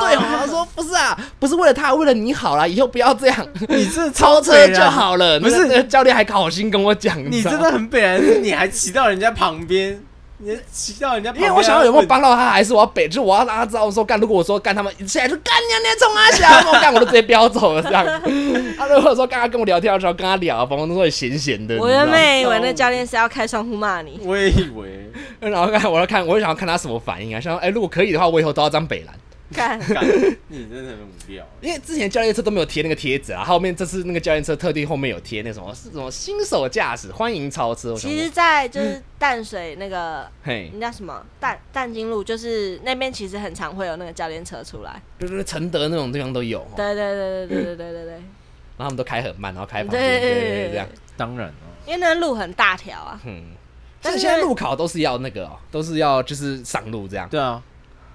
[0.00, 0.24] 对 哈。
[0.40, 3.46] 他说不是啊，不是为了他，为了你好啦，以后不要这样。
[3.68, 5.40] 你是 超车就，好了。
[5.40, 9.98] 不是教练还好心跟我讲，你真的很北然，是你还骑到人家旁边，
[10.40, 14.18] 你还骑到人家，因为我想要有没有帮到他，还是我要北，就是我要让他知道说干。
[14.20, 18.04] 如果我说干他们现在就干你你冲啊小，我干我都直接飙走了这样。
[18.78, 21.76] 他如果说刚刚跟我聊天的时候跟他聊，反正都会闲闲的。
[21.78, 25.10] 我原你本以为那教练是要开窗户骂你，我也以为，
[25.50, 27.40] 然后看我要看，我就想要看他什么反应啊。
[27.40, 29.14] 想说哎、如果可以的话，我以后都要当北蓝。
[29.52, 30.04] 看 干
[30.48, 31.46] 你真的很无聊。
[31.60, 37.94] 因为之前教练车都没有贴那个贴纸啊，后面这次那个教练车特地后面有贴那什么是什么新手驾驶欢迎超车。
[37.94, 45.00] 其实，在就是淡水那个嘿，那叫什么淡淡金路，就是那边其实很常会有那个教练车出来。
[45.18, 48.20] 就是承德那种地方都有哦，对对对对对对对对对，然
[48.78, 50.88] 后他们都开很慢，然后开旁对边，对对对对，这样。
[51.16, 53.20] 当然哦，因为那路很大条啊。
[53.24, 53.42] 嗯，
[54.00, 57.60] 但是但是现在路考都是要那个、哦，都是要就是上路这样，对啊，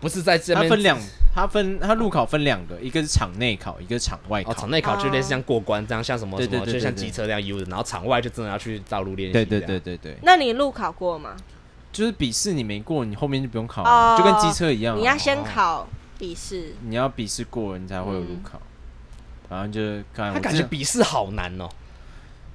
[0.03, 0.99] 不是在这边它分两，
[1.33, 4.53] 它分它路考分两个，一个是场内考，一个是场外哦，考。
[4.53, 9.33] 场内考就类似像过关这样，像什么对什么，就像机车这样 U 的，然后场外就真的要去道路练习。
[9.33, 11.37] 对对对，对对，那你路考过吗？
[11.93, 14.99] 就是笔试你没过，你后面就不用考哦啊，就跟机车一样啊。
[14.99, 15.87] 你要先考
[16.19, 18.61] 笔试，你要笔试过，你才会有路考。
[19.49, 21.69] 然后就是看他感觉笔试好难哦。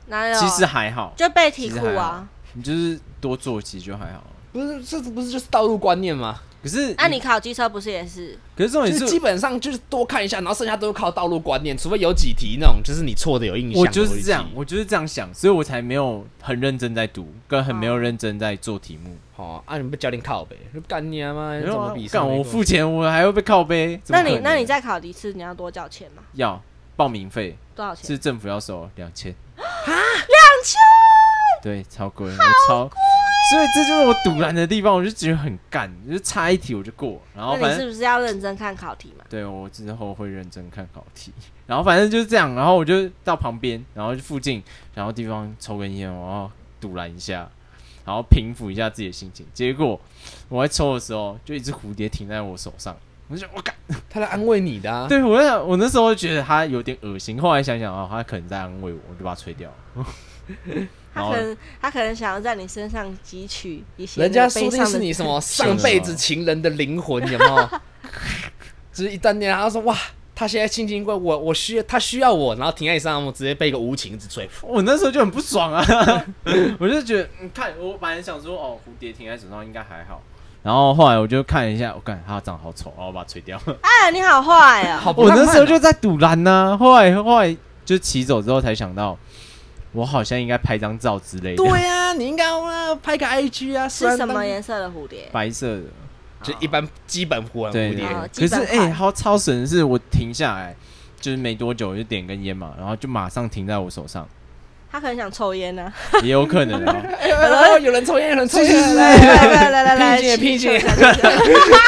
[0.08, 0.38] 哪有？
[0.38, 2.28] 其实还好，就背题库啊。
[2.52, 4.24] 你就是多做其实就还好。
[4.52, 6.40] 不是，这不是就是道路观念吗？
[6.62, 8.36] 可是那、你考机车不是也是？
[8.56, 13.80] 可是重点是就是基本上就是多看一下，然后剩下都是靠道路观念，除非有几题那种就是你错的有印象。
[13.80, 19.16] 我就是这样我就是这样想，所以我才没有很认真在读，跟很没有认真在做题目。
[19.36, 21.50] 哦，啊，你们被教练靠呗，就干你啊妈！
[21.52, 24.00] 没有啊怎么笔试干我付钱，我还会被靠背。
[24.02, 26.24] 怎么可能那你那你再考一次，你要多交钱吗？
[26.32, 26.60] 要
[26.96, 28.04] 报名费多少钱？
[28.04, 30.80] 是政府要收两千啊，两千。
[31.62, 32.90] 对，超贵，我超。
[33.50, 39.24] 所以这就是我堵拦的地方，我就觉得很干，就差一题我就过，然后那你是不是要认真看考题嘛？
[39.30, 41.32] 对我之后会认真看考题，
[41.66, 44.62] 然后反正就是这样，然后我就到旁边，然后就附近，
[44.94, 46.50] 然后地方抽根烟，然后
[46.80, 47.48] 堵拦一下，
[48.04, 49.46] 然后平复一下自己的心情。
[49.54, 49.98] 结果
[50.48, 52.94] 我在抽的时候，就一只蝴蝶停在我手上，
[53.28, 53.74] 我就我感，
[54.10, 55.06] 他来安慰你的啊。
[55.08, 59.70] 对我想我那时候觉得他有点恶心，后来想想哦，他可能在安慰我，我就把他吹掉。
[59.94, 60.10] 然 后
[61.18, 67.68] 他可能他可能想要在你身上汲取一些人家说不定是你什么上辈子情人的灵魂，有没有？
[68.92, 69.96] 只是一旦恋爱，他说哇，
[70.34, 74.48] 他现在心情怪我，我需要他需要我，然后停在你身上，我直接被一个无情之吹。
[74.62, 75.84] 我那时候就很不爽啊，
[76.78, 80.20] 我就觉得，你，看我本来想说，哦，蝴蝶停在手上应该还好，
[80.62, 83.60] 然后后来我就看一下，我感它长得好丑，然后我把它吹掉。
[83.82, 84.98] 哎，你好坏啊！
[84.98, 89.16] 好不我那时候就在堵拦呢，后来后来就骑走之后才想到，
[89.92, 95.28] 我好像应该拍张照之类的，对啊，你应该要拍个 IG 啊，是什么颜色的蝴蝶？
[95.32, 95.82] 白色的，
[96.42, 98.06] 就一般基本弧纹对蝴蝶。
[98.06, 100.74] 哦可是哎、款好超神的是，我停下来
[101.20, 104.28] 就是没多久就点根烟嘛，然后就马上停在我手上，
[104.92, 105.92] 他可能想抽烟呢。
[106.22, 106.96] 也有可能啊。
[107.20, 107.28] 哎
[107.72, 111.78] 呦，有人抽烟，有人抽烟，来来来来来来，僻静僻静去抽一下去抽一下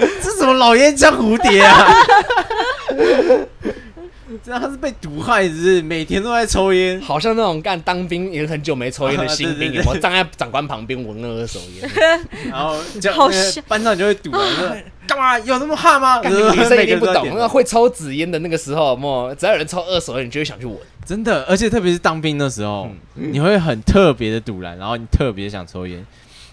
[0.22, 1.92] 这什么老烟枪蝴蝶啊？
[4.42, 7.00] 这样他是被毒害，只是每天都在抽烟。
[7.00, 11.90] 好像那种干当兵也很久没抽烟的新兵，啊 对对对有没有站在长官旁边闻那二手烟？
[12.50, 12.76] 然后
[13.68, 14.76] 班长就会堵啊，说
[15.06, 16.20] 干嘛有那么怕吗？
[16.20, 20.76] 干女生一定不懂，那个会抽纸烟的那个时候，么只要有人抽二手烟，你就会想去闻。
[21.04, 26.06] 真的，而且特别是当兵的时候，你会很特别的堵然，然后你特别想抽烟，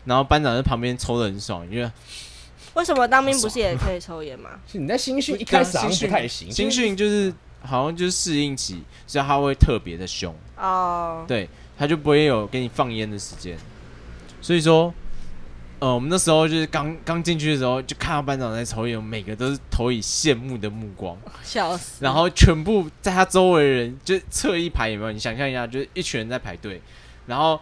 [0.05, 1.89] 然后班长在旁边抽的很爽，因为
[2.73, 4.49] 为什么当兵不是也可以抽烟吗？
[4.71, 7.31] 是你在新训一开始好像不太行，新训就是
[7.61, 13.57] 好像就是适应期，所以他会特别的凶，哦，对，他就不会有给你放烟的时间。
[14.41, 14.93] 所以说，
[15.79, 22.03] 呃，我们那时候就是刚刚进去的时候，就看到班长在抽烟，我每个都是投以羡慕的目光，笑死。
[22.03, 25.11] 然后全部在他周围的人就侧一排，有没有？
[25.11, 26.81] 你想象一下，就是一群人在排队，
[27.25, 27.59] 然后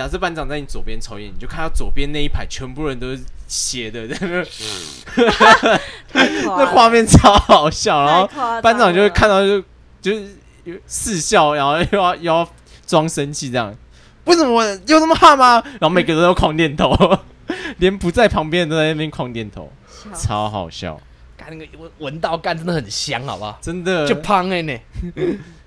[0.00, 4.16] 假设班长在你左边抽烟，你就看到左边那一排全部人都是斜的， 在
[6.14, 6.24] 那
[6.56, 9.62] 那画面超好笑，然后班长就会看到就
[10.00, 12.48] 就是有似笑，然后又要又要
[12.86, 13.76] 装生气这样。
[14.24, 15.62] 为什么我有那么怕吗？
[15.72, 16.96] 然后每个人都狂点头，
[17.76, 19.70] 连不在旁边的都在那边狂点头，
[20.14, 20.98] 超好笑，
[21.36, 23.58] 干那个闻闻到干真的很香，好不好？
[23.60, 24.78] 真的就胖哎呢，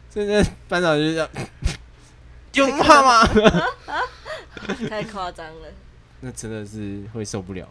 [0.10, 1.30] 现在 班长就这样，
[2.54, 3.30] 有那么怕吗？
[4.90, 5.68] 太夸张了。
[6.22, 7.68] 那真的是会受不了。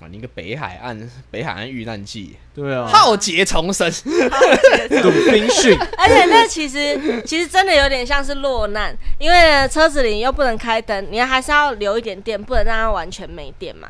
[0.00, 13.88] 哇，你一个北海岸北海岸遇难记，对啊，浩劫重生，鲁滨逊， 而且那其实其实真的有点像是落难，因为呢车子里又不能开灯，你还是要留一点电，不能让它完全没电嘛。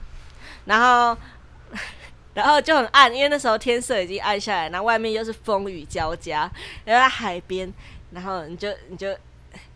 [0.64, 1.14] 然后
[2.32, 6.50] 然后就很暗，因为那时候天色已经暗下来，然后外面又是风雨交加，
[6.86, 7.70] 然后在海边，
[8.12, 9.14] 然后你就你就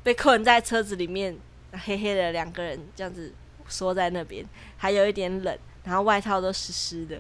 [0.03, 1.37] 被困在车子里面，
[1.73, 3.33] 黑黑的两个人这样子
[3.69, 4.45] 缩在那边，
[4.77, 7.19] 还有一点冷，然后外套都湿湿的。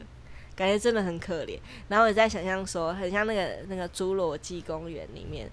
[0.54, 5.50] 感觉真的很可怜，然后我在想象说，很像那个那个侏罗纪公园里面，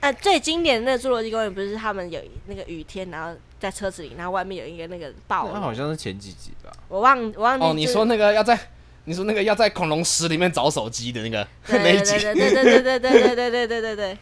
[0.00, 6.72] 呃，最经典的那个侏罗纪公园不是他们有那个雨天，然后在车子里，然后外面有一个那个暴龙，那好像是前几集吧？
[6.88, 8.58] 我忘我忘记哦，你说那个要在
[9.04, 14.18] 你说那个要在恐龙石里面找手机的那个对 那一集，对对对对对对对对对对对对对，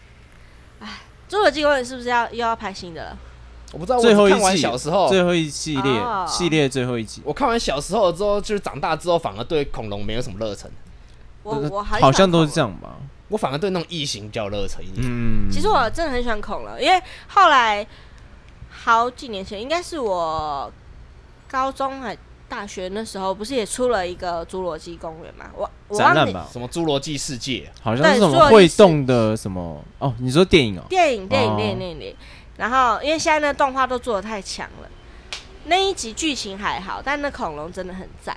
[0.80, 3.18] 哎，侏罗纪公园是不是要又要拍新的了？
[3.72, 10.70] 我不知道，我最后一只看完季，小时候，最后一系列哦系列最后一集，我看完小时候之后，就是长大之后反而对恐龙没有什么热忱，
[11.42, 12.70] 我我很好像都是这样。
[12.78, 12.96] 吧？
[13.28, 15.04] 我反而对那种异形比较热忱一点。
[15.04, 17.84] 嗯，其实我真的很喜欢恐龙，因为后来
[18.70, 20.72] 好几年前，应该是我
[21.48, 22.16] 高中还
[22.48, 25.46] 大学那时候，不是也出了一个侏罗纪公园嘛？
[25.56, 30.14] 我我忘记展览吧，什么侏罗纪世界，好像是对什么会动的什么哦？
[30.20, 30.84] 你说电影哦？
[30.88, 32.16] 电影电影哦电影电影电影。
[32.58, 34.88] 然后因为现在那动画都做的太强了，
[35.66, 38.36] 那一集剧情还好，但那恐龙真的很赞。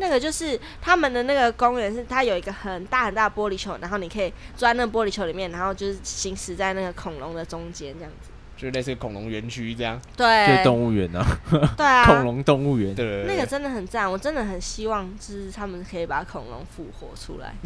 [0.00, 8.30] 那个就是他们的那个公园，是它有一个很大很大的玻璃球，然后你可以钻那个玻璃球里面，然后就是行驶在那个恐龙的中间这样子。
[8.56, 10.00] 就是类似恐龙园区这样。
[10.16, 11.24] 对，就是动物园啊，
[11.76, 12.94] 对啊，恐龙动物园。
[12.94, 17.54] 对对对那个真的很赞，我真的很希望就是他们可以把恐龙复活出来。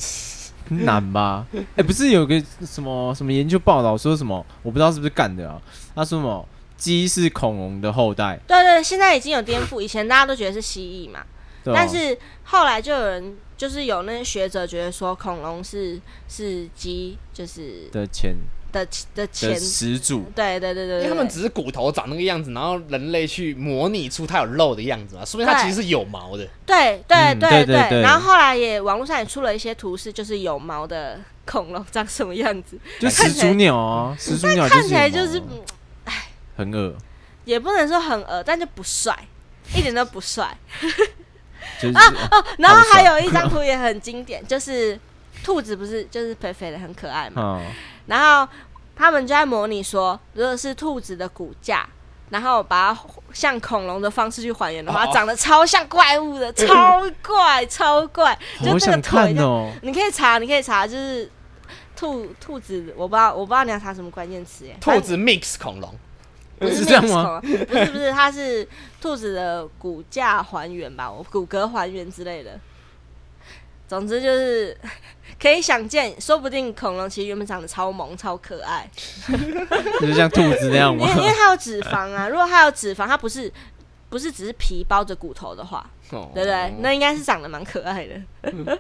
[0.68, 1.46] 很 难吧？
[1.76, 4.44] 哎、不是有个什么什么研究报道说什么？
[4.62, 5.60] 我不知道是不是干的啊？
[5.94, 6.46] 他说什么
[6.76, 11.24] 鸡是恐龙的后代，对对，现在已经有颠覆，以前大家都觉得是蜥蜴嘛，
[11.64, 18.34] 但是后来就有人就是有那些学者觉得说恐龙是是鸡，就是的前
[18.73, 20.87] 的的前的，始祖，对对对。
[20.87, 26.49] 对对，因为他们只是骨头长那个样子，然后人类去模拟出它有肉的样子嘛，说明它其实是有毛的。
[26.66, 35.41] 对对嗯对对然后后来也网络上也出了一些图示，就是有毛的恐龙长什么样子，就始祖鸟啊，始祖鸟看起来就是
[36.57, 36.95] 很恶，
[37.45, 39.16] 也不能说很恶，但就不帅，
[39.77, 40.57] 一点都不帅。
[41.81, 41.95] 就是
[42.59, 44.99] 然后还有一张图也很经典，就是
[45.45, 47.62] 兔子不是就是肥肥的很可爱嘛，哦，
[48.07, 48.50] 然后
[48.94, 51.88] 他们就在模拟说，如果是兔子的骨架，
[52.30, 53.00] 然后把它
[53.32, 59.70] 像恐龙的方式去还原的话，哦长得超像怪物的，超 怪超怪，就那个好想看腿这样哦。
[59.82, 61.30] 你可以查，你可以查，就是
[61.94, 64.76] 兔兔子，我不知道，我不知道你要查什么关键词耶。
[64.80, 65.94] 兔子 mix 恐龙，
[66.59, 67.66] 不是是这样 mix 吗恐龙？
[67.66, 68.66] 不是不是，它是
[69.00, 72.59] 兔子的骨架还原吧，我骨骼还原之类的。
[73.93, 74.74] 总之就是
[75.38, 78.88] 可以想见，说不定恐龙其实原本长得超萌、超可爱，
[80.01, 81.22] 就是像兔子那样吗因为？
[81.22, 82.24] 因为它有脂肪啊。
[82.32, 83.53] 如果它有脂肪，它不是
[84.09, 86.74] 不是只是皮包着骨头的话，哦对不对？
[86.78, 88.78] 那应该是长得蛮可爱的。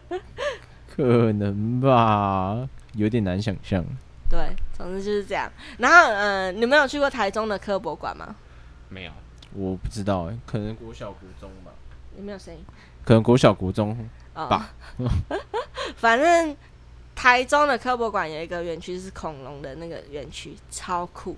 [0.88, 1.02] 可
[1.32, 3.84] 能吧，有点难想象。
[4.30, 4.40] 对，
[4.72, 5.52] 总之就是这样。
[5.76, 8.34] 然后，呃，你们有去过台中的科博馆吗？
[8.88, 9.12] 没有，
[9.52, 11.70] 我不知道哎，可能国小、国中吧，
[12.16, 12.64] 有没有声音？
[13.04, 13.96] 可能国小、国中
[14.34, 14.74] 哦吧。
[15.96, 16.56] 反正
[17.14, 21.36] 台中的科博馆有一个园区是恐龙的那个园区，超酷。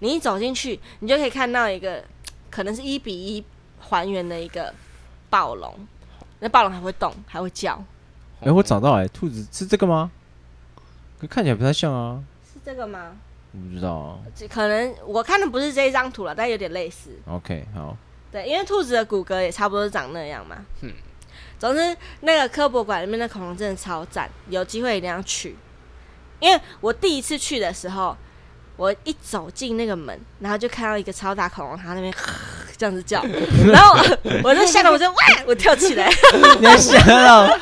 [0.00, 2.04] 你一走进去，你就可以看到一个
[2.50, 3.44] 可能是一比一
[3.80, 4.72] 还原的一个
[5.30, 5.74] 暴龙，
[6.40, 7.82] 那暴龙还会动，还会叫，
[8.40, 10.10] 哎，我找到哎，兔子是这个吗？
[11.18, 13.16] 可看起来不太像啊，是这个吗？
[13.52, 14.18] 我不知道啊。
[14.34, 17.18] 这可能我看的不是这一张图了，但有点类似。
[17.26, 17.96] OK，好，
[18.30, 20.56] 对，因为兔子的骨骼也差不多是长那样嘛。
[20.82, 20.92] 嗯
[21.58, 25.56] 总之，那个科博馆里面的恐龙真的超赞，有机会一定要去。
[26.40, 28.16] 因为我第一次去的时候，
[28.76, 32.12] 我一走进那个门，然后就看到一个超大恐龙，它那边
[32.76, 33.22] 这样子叫，
[33.72, 33.98] 然后
[34.44, 36.10] 我就吓得我就哇，我跳起来，
[36.60, 37.46] 你还想到？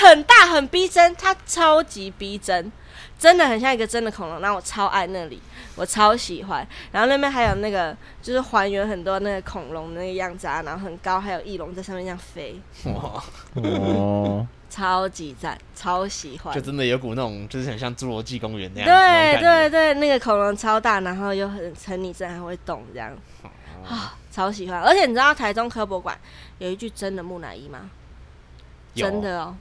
[0.00, 2.72] 很大很逼真，它超级逼真，
[3.20, 4.40] 真的很像一个真的恐龙。
[4.40, 5.40] 然后我超爱那里，
[5.76, 6.66] 我超喜欢。
[6.90, 13.22] 然后那边还有那个就是还原很多那个恐龙的那个样子啊，然后很高，还有翼龙在上面这样飞，哇，
[13.62, 16.60] 哦， 超级赞，超喜欢就。
[16.60, 23.14] 真的有股那种，就是很像侏罗纪公园那样子对对对，那个恐龙超大，然后又很很拟真，还会动，这样
[23.86, 24.80] 啊，超喜欢。
[24.80, 26.18] 而且你知道台中科博馆
[26.58, 27.90] 有一具真的木乃伊吗？
[28.94, 29.56] 真的哦。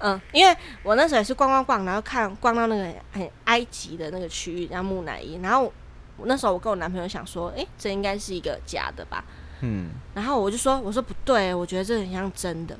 [0.00, 5.72] 嗯，因为我那时候也是逛逛逛，然后看逛到那个很埃及的那个区域，然后木乃伊，然后
[6.16, 9.24] 我那时候我跟我男朋友想说，诶，这应该是一个假的吧？
[9.60, 12.74] 嗯，然后我就说，我说不对，我觉得这很像真的，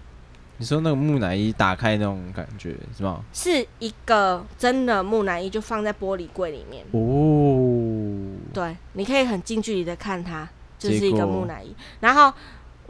[0.57, 3.23] 你说那个木乃伊打开那种感觉是吗？
[3.33, 6.85] 是一个真的木乃伊，就放在玻璃柜里面。
[6.93, 10.49] 哦，对，你可以很近距离的看它，
[10.79, 11.75] 就是一个木乃伊。
[12.01, 12.33] 然后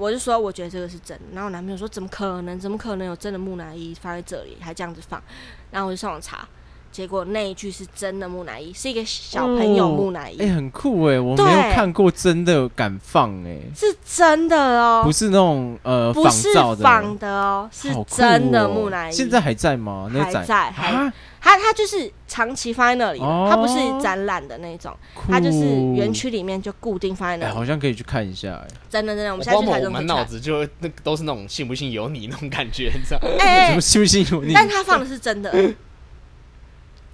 [0.01, 1.25] 我就说，我觉得这个是真的。
[1.35, 2.59] 然后我男朋友说，怎么可能？
[2.59, 5.23] 怎么可能有真的木乃伊放在这里，还这样子放？
[5.71, 6.49] 然后我就上网查，
[6.93, 19.13] 结果那一句是真的木乃伊，是一个小朋友木乃伊，哎、很酷哎，我没有看过真的敢放哎，是真的哦，不是那种呃仿不是造的，仿的哦，是真的哦木乃伊。
[19.13, 20.11] 现在还在吗？
[20.13, 24.93] 还在，还啊，它它就是长期放在那里的，哦它不是展览的那种，
[25.29, 25.59] 它就是
[25.95, 27.55] 园区里面就固定放在哎、那里。
[27.55, 30.05] 好像可以去看一下哎、真的真的，我我们现在去台中看。
[30.05, 33.21] 满脑子就那都是那种信不信由你那种感觉，你知道？
[33.39, 34.53] 哎、哎什么信不信由你？
[34.53, 35.55] 但他放的是真的。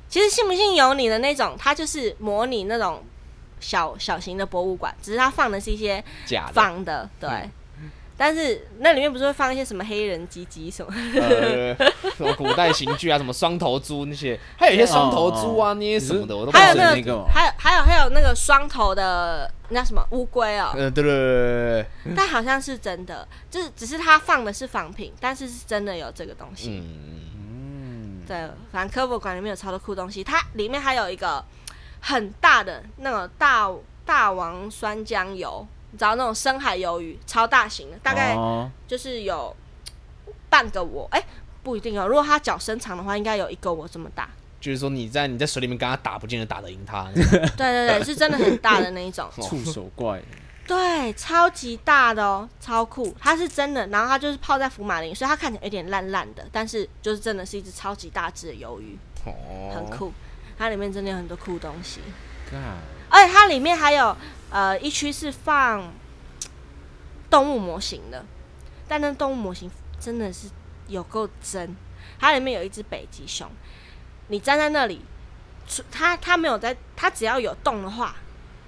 [0.09, 3.03] 其实信不信由你的那种，它就是模拟那种
[3.61, 7.31] 小小型的博物馆，只是它放的是一些假的，仿的，对。
[8.19, 10.91] 但是那里面不是会放一些什么黑人鸡鸡什么？
[11.21, 11.75] 呃，
[12.17, 26.71] 什么古代刑具啊，什么双头猪那些，还有一些双头猪啊，那些什么的，我都不还有那知道那个哦还有还有还有那个双头的那叫什么乌龟哦，呃，对对对对对，但好像是真的，就是只是它放的是仿品，但是是真的有这个东西。
[26.71, 26.89] 嗯，
[27.35, 27.36] 嗯，
[28.27, 31.45] 对，反正科博馆里面有超多酷东西，它里面还有一个
[32.01, 33.71] 很大的那种大
[34.05, 39.55] 大王酸浆鱿，你知道那种深海鱿鱼，超大型的，大概哦就是有
[40.49, 41.23] 半个我，哎、
[41.63, 42.07] 不一定哦。
[42.07, 44.29] 如果它脚伸长的话，应该有一个我这么大。
[44.59, 47.09] 就是说你在你在水里面跟他打，不见得打得赢他。
[47.15, 47.23] 对
[47.57, 49.29] 对对，是真的很大的那一种。
[49.41, 50.21] 触手怪，
[50.67, 53.15] 对，超级大的哦，超酷。
[53.21, 60.13] 它是真的，然后它就是泡在福马林，所以它看起来有点烂烂的，但是就是真的是一只超级大只的鱿鱼，哦，很酷。
[60.59, 62.01] 它里面真的有很多酷东西。
[63.09, 64.17] 而且它里面还有
[64.51, 65.93] 呃一区是放
[67.31, 68.25] 动物模型的，
[68.89, 70.49] 但那动物模型真的是
[70.89, 71.77] 有够真。
[72.19, 73.49] 它里面有一只北极熊，
[74.29, 75.05] 你站在那里，
[75.91, 78.17] 它它没有在，它只要有动的话，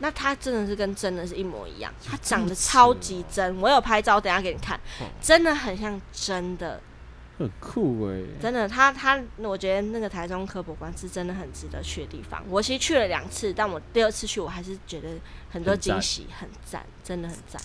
[0.00, 1.92] 那它真的是跟真的是一模一样。
[2.04, 4.78] 它长得超级真，我有拍照，等下给你看，
[5.20, 6.80] 真的很像真的。
[7.38, 12.42] 很酷哎，真的，他他，我觉得那个台中科博馆是真的很值得去的地方。
[12.48, 15.08] 我其实去了两次，但我第二次去，我还是觉得
[15.48, 17.62] 很多惊喜，很赞，真的很赞。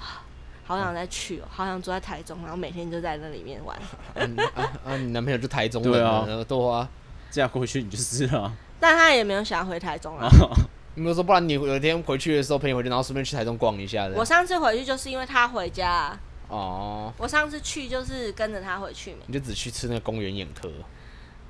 [0.64, 3.78] 好想再去哦，好想住在台中，然后每天就在那里面玩。
[4.14, 4.96] 嗯啊啊！
[4.96, 6.88] 你男朋友就台中人对啊了，多啊。
[7.30, 8.50] 嫁过去你就是了。
[8.80, 10.26] 但他也没有想要回台中啊。
[10.94, 14.14] 你没有说，不然你有一天回去的时候陪你回去，然后顺便去台中逛一下的。
[14.14, 20.70] 我上次回去就是因为他回家啊，哦，我上次去就是跟着他回去嘛，你就只去吃那个公园眼科。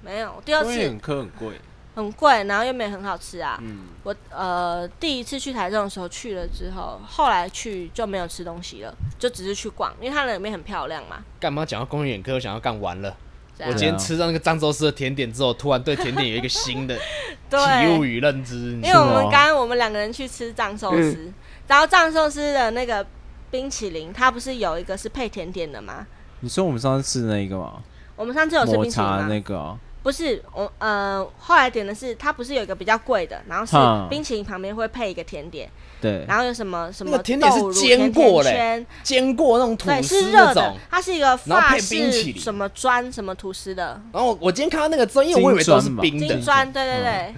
[0.03, 0.43] 没有。
[0.45, 1.61] 第二次公园眼科很贵，
[1.95, 3.59] 很贵，然后又没很好吃啊。
[3.63, 11.23] 嗯，我呃第一次去台中的时候去了之后，后来去就没有吃东西了，就只是去逛，因为它那里面很漂亮嘛。
[11.39, 13.17] 干嘛讲到公园眼科，我想要干完了。
[13.61, 16.97] 我今天吃到那个漳州市的甜点之后，突然对甜点有一个新的
[17.49, 17.57] 体
[17.89, 18.73] 悟对，与认知。
[18.83, 21.33] 因为我们刚刚我们两个人去吃藏寿司，
[21.69, 23.07] 然后藏寿司的那个
[23.51, 26.07] 冰淇淋，它不是有一个是配甜点的吗？
[26.41, 27.75] 你说我们上次吃的那个吗？
[28.17, 29.27] 我们上次有吃抹冰淇淋茶吗？
[29.29, 33.75] 那个啊不是，我呃后来点的是它不是有一个比较贵的，然后是
[34.11, 35.67] 冰淇淋旁边会配一个甜点，
[35.99, 38.87] 对，然后有什么什那么个甜点是豆乳煎过嘞甜甜圈。
[39.03, 43.99] 煎过那种吐对，司是热的那种。，它是一个然后配法式冰淇淋什么砖什么吐司的。
[44.13, 47.35] 然后我今天看到那个砖，因为我以为都是冰的，金砖，对对对，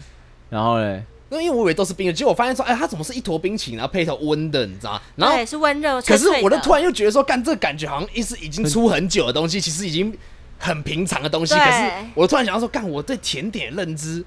[0.50, 5.00] 然后嘞，因为我以为都是冰的，结果我发现说，哎，它怎么是一坨冰淇淋，然后配一头温的，你知道吗？
[5.14, 10.12] 然后对是温热可是我就突然又觉得说，干这个感觉好像一是已经出很久的东西，其实已经
[10.59, 11.54] 很平常的东西。
[11.54, 14.24] 可是我突然想到说，干我对甜点的认知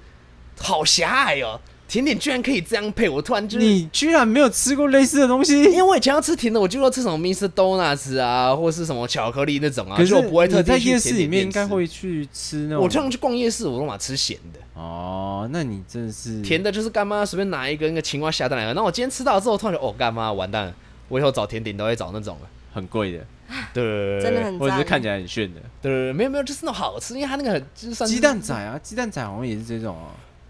[0.58, 3.66] 好狭隘哦，甜点居然可以这样配，我突然就是。
[3.66, 5.62] 你居然没有吃过类似的东西？
[5.64, 7.48] 因为我以前要吃甜的，我就要吃什么 Mr.
[7.48, 11.26] Donuts 啊，或是什么巧克力那种啊，可是就我不会特地去在夜市里。
[11.26, 12.84] 面应该会去吃那种。
[12.84, 18.72] 我通常去逛夜市，我都嘛吃咸的，哦，那你真的是甜的就是干妈随便拿一个那个青蛙下蛋来。
[18.74, 20.74] 那我今天吃到之后，突然就哦干妈完蛋了，
[21.08, 22.48] 我以后找甜点都会找那种了。
[22.72, 23.26] 很贵的，
[23.74, 29.96] 对真的很，或者看起来很炫的，对，没有没有，就是那种好吃，因为它那个很就是鸡蛋仔啊，鸡蛋仔好像也是这种，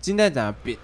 [0.00, 0.76] 鸡蛋仔冰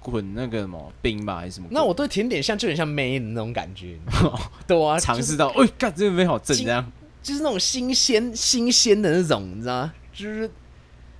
[0.00, 1.68] 滚那个什么冰吧，还是什么？
[1.70, 3.96] 那我对甜点像就很像美那种感觉，
[4.66, 6.90] 对啊，尝试到，哎，看这个味好正，这样。
[7.22, 9.94] 就是那种新鲜新鲜的那种，你知道吗？
[10.12, 10.50] 就是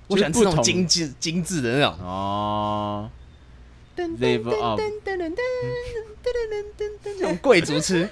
[0.07, 1.93] 我想吃那种精致精致的那种。
[2.05, 3.09] 哦，
[3.95, 5.29] 噔噔噔噔噔噔噔噔
[6.77, 8.09] 噔噔，那种贵族吃。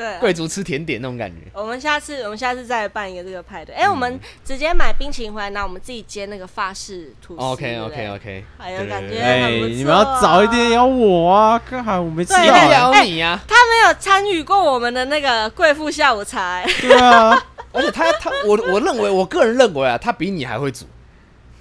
[0.00, 0.18] 对。
[0.18, 1.36] 贵族吃甜点那种感觉。
[1.52, 3.74] 我们下次，我们下次再办一个这个派对。
[3.74, 7.42] 嗯哎、我们直接买冰淇淋回来，然后我们自己煎那个法式吐司。
[7.42, 13.38] OK OK OK，哎呦感觉哎，很不错你们要早一点邀我啊，刚好我没吃到对一定欸，要你呀！
[13.46, 17.30] 他没有参与过我们的那个贵妇下午茶、哎对啊，
[17.72, 20.86] 而且他他我我认为我个人认为啊，他比你还会煮。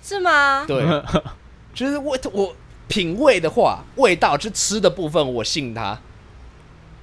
[0.02, 0.64] 是吗？
[0.68, 0.84] 对，
[1.76, 2.56] 就是我我
[2.88, 6.00] 品味的话，味道就吃的部分，我信他。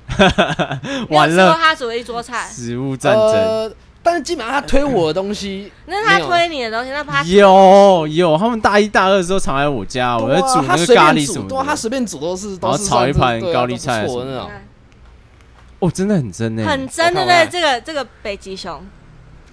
[1.11, 3.22] 完了，他煮了一桌菜，食物战争。
[3.22, 14.07] 呃，但是基本上他推我的东西， 那是他推你的东西，那他有有，他们大一大二的时候常来我家，我在煮那个咖喱什么对啊，他，随便煮都是都然后是炒一盘高丽菜。
[15.78, 18.82] 哦，真的很真诶，很真的对，这个这个北极熊。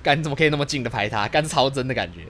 [0.02, 1.28] 干你怎么可以那么近的拍他？
[1.28, 2.22] 干超真的感觉。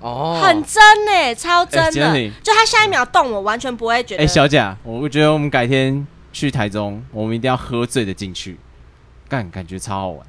[0.00, 2.30] 哦，很真呢、超真的。
[2.42, 4.22] 就他下一秒动，我完全不会觉得。
[4.22, 6.06] 哎，小贾，我我觉得我们改天
[6.36, 8.58] 去台中，我们一定要喝醉的进去，
[9.26, 10.26] 干，感觉超好玩。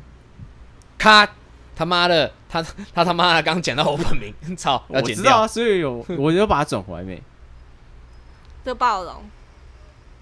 [0.97, 1.27] 咔，
[1.75, 5.17] 他妈的，他他他妈的刚讲到我本名， 操，要剪掉。
[5.17, 7.21] 我知道啊，所以有我就把它转回来没。
[8.63, 9.15] 这暴龙，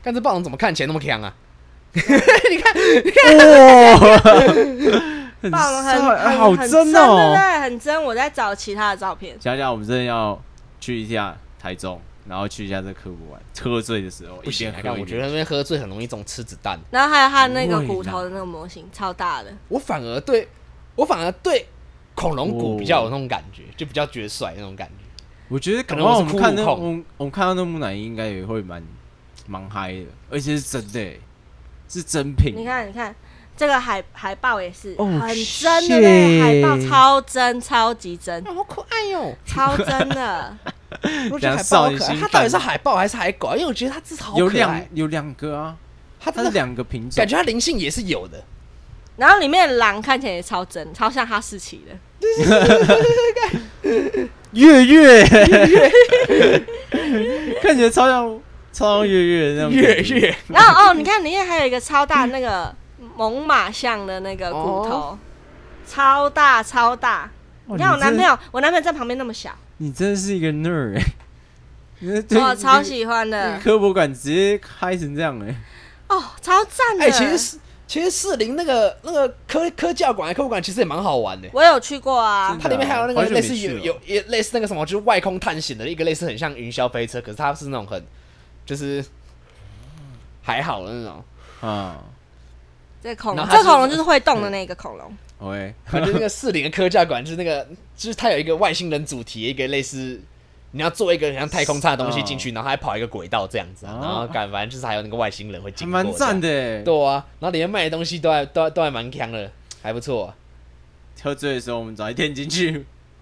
[0.04, 1.32] 看这暴龙怎么看起来那么强啊？
[1.94, 2.02] 你
[2.58, 2.74] 看
[5.52, 7.36] 暴龙很帅很很好真哦！
[7.36, 7.60] 对？
[7.62, 8.04] 很真。
[8.04, 10.42] 我在找其他的照片，想想，我们真的要
[10.80, 13.42] 去一下台中，然后去一下这科博玩。
[13.62, 16.80] 喝醉的时候不行啊，干一边喝一边，我觉得那边喝醉很容易中吃子弹。
[16.92, 19.54] 然后还有他那个骨头的那个模型，超大的。
[19.70, 20.48] 我反而对
[20.96, 21.68] 我反而对
[22.14, 25.06] 恐龙骨哦比较有那种感觉，就比较觉得帅那种感觉。
[25.48, 28.82] 我觉得可可能我们看那我们我们看到那木乃伊应该也会蛮
[29.48, 31.20] 蛮嗨的，而且是真的欸，
[31.88, 32.56] 是真品。
[32.56, 33.16] 你看，你看
[33.56, 39.36] 这个海海报也是哦很真的嘞，shit 海报超真，超级真，好可爱哟！
[39.46, 40.58] 超真的。
[41.32, 43.56] 我觉得海豹好可爱，它到底是海豹还是海狗啊？
[43.56, 45.76] 因为我觉得它至少好有可爱，两有两个啊，
[46.20, 48.44] 它是它真的两个品种，感觉它灵性也是有的。
[49.18, 51.96] 然后里面的狼看起来也超真，超像哈士奇的。
[54.52, 55.26] 月月，
[57.62, 58.40] 看起来超像
[58.72, 62.74] 超像月月那种月月，然后哦，你看里面还有一个超大那个
[63.16, 65.20] 猛犸象的那个骨头，哦
[65.88, 67.30] 超大超大。
[67.68, 71.02] 哇你看我男朋友，我男朋友在旁边那么小，你真的是一个 nerd
[72.40, 75.56] 我超喜喜欢的科博馆直接开成这样哎、
[76.10, 77.06] 哦，超赞的。
[77.06, 77.58] 哎，其实是
[77.88, 81.48] 其实士林那个那个科科教馆、科博馆其实也蛮好玩的。
[81.54, 88.04] 我有去过啊它里面还有那个类似有有也类似那个什么，就是外空探险的一个类似很像云霄飞车，可是它是那种很
[88.66, 89.04] 就是
[90.42, 91.24] 还好的那种。
[91.62, 91.98] 啊，
[93.02, 95.16] 这恐龙，这恐龙就是会动的那个恐龙。
[95.40, 100.22] OK，反正那个四零的科教馆就是那个，就是它有一个外星人主题，一个类似
[100.72, 106.48] 你要做一个像太空舱的东西进去，然后还跑一个轨道这样子然后感反正就是还有那个外星人会还经过，蛮赞的。
[106.48, 106.82] 欸。
[106.84, 110.36] 对啊，然后里面卖的东西都还都还都还蛮强的，还不错、啊。
[111.22, 112.72] 喝醉的时候我们早一天进去，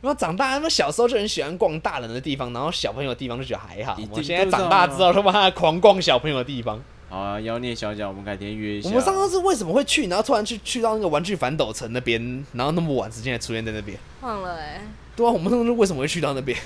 [0.02, 6.84] 然后长大，他们小时候就很喜欢逛大人的地方，然后小朋友的地方就觉得还好我现在长大之后，他妈狂逛小朋友的地方。
[7.14, 8.90] 好啊，妖孽小姐，我们改天约一下。
[8.90, 13.96] 我们上次是为什么会去，然后突然去去到那个玩具反斗城那边，然后那么晚时间还出现在那边？
[14.22, 14.82] 忘了哎、
[15.16, 16.58] 对啊，我们那时候为什么会去到那边？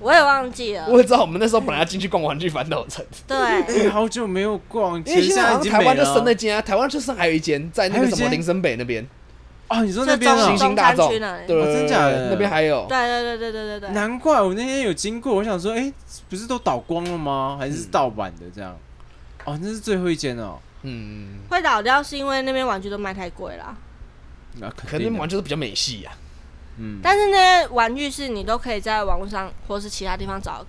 [0.00, 0.88] 我也忘记了。
[0.88, 9.06] 我也知道，我们那时候本来要进去逛玩具反斗城，对，哎好久没有逛，因为现在已经台湾就剩那间啊，台湾就剩还有一间在那个什么林森北那边，
[9.68, 10.58] 哦，你说那边就啊新？
[10.58, 12.84] 兴大众，对对对哦真假的那边还有。
[12.88, 13.90] 对对对对对对对。
[13.90, 15.92] 难怪我那天有经过，我想说，哎，
[16.28, 17.56] 不是都倒光了吗？
[17.60, 18.76] 还是盗版的这样？
[19.44, 20.58] 哦，那是最后一间哦。
[20.82, 23.76] 嗯，会倒掉是因为那边玩具都卖太贵了。
[24.58, 26.12] 那可能肯定的玩具都比较美系啊。
[26.78, 30.64] 嗯，但是那些玩具是你都可以在网络上或是其他地方找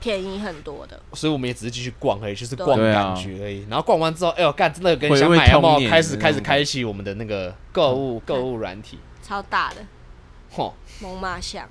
[0.00, 1.00] 便宜很多的。
[1.12, 3.66] 所以我们也只是继续逛而已，就是逛对啊感觉而已。
[3.68, 8.98] 然后逛完之后，哎呦，干，真的跟回味想买有没童年开始的那种开始开启我们的那个购物购物软体？
[9.22, 9.84] 超大的
[10.50, 11.68] 吼，猛犸象。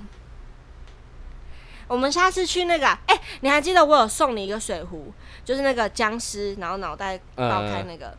[1.88, 5.12] 我们下次去那个、啊，哎、你还记得我有送你一个水壶，
[5.50, 8.16] 就是那个僵尸，然后脑袋爆开那个，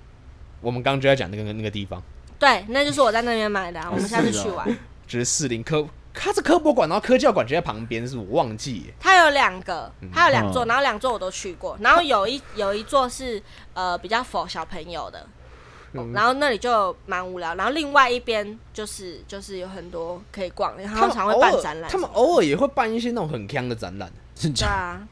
[0.60, 2.02] 我们刚刚就在讲那个那个地方，
[2.40, 3.88] 对，那就是我在那边买的、啊。
[3.88, 4.68] 我们下次去玩，
[5.06, 8.78] 就是四零科，它是科博馆，然后科教馆就在旁边，是我忘记。
[8.78, 8.94] 耶。
[8.98, 10.66] 它有两个，它有两座，嗯。
[10.66, 13.40] 然后两座我都去过，然后有一有一座是
[13.74, 15.24] 呃比较否小朋友的，
[15.92, 16.12] 嗯。
[16.12, 24.66] 然后那里就蛮无聊，然后另外一边就是就是有很多可以逛，然后常会偶尔办展览，他们偶尔也会办一些那种很强的展览，对真假？
[24.66, 25.08] 啊，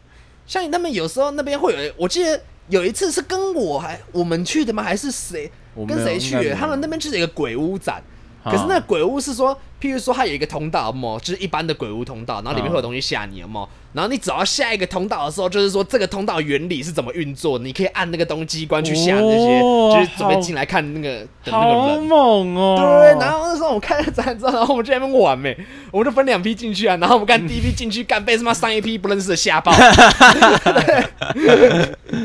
[0.49, 4.83] 像他们有时候那边会有，我记得有一次是跟我还我们去的吗？
[4.83, 5.49] 还是谁？
[5.87, 6.53] 跟谁去？
[6.55, 8.03] 他们那边就是一个鬼屋展，啊
[8.45, 13.69] 可是那个鬼屋是说，譬如说它有一个通道，有没有就是一般的鬼屋通道，然后里面会有东西吓你，有没有？
[13.95, 22.03] 然后你只要下一个通道的时候，就是说这个通道原理是怎么运作，你可以按那个东机关去吓那些，哦就是准备进来看那个的那个好人。
[22.05, 22.77] 猛哦！
[22.79, 25.57] 对，然后那时候我们看了展之后，然后我们就在那边玩呗，
[25.91, 29.81] 我们就分两批进去啊，然后我们看第一批进去，干被他妈上一批不认识的吓爆， 你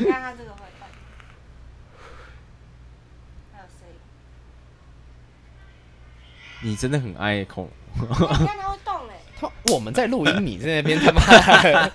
[0.05, 0.87] 看它这个会动，
[3.51, 3.95] 还有声音，
[6.63, 8.27] 你真的很爱恐龙。
[8.27, 11.21] 哎你看它会动哎、他我们在录音，你在那边他妈
[11.61, 11.91] 的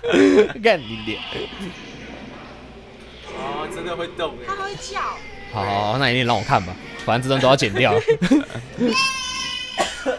[0.63, 1.19] 干你脸。
[3.35, 5.01] 哦，真的会动它会叫。
[5.51, 7.93] 好好，好那一定让我看吧，反正这段都要剪掉。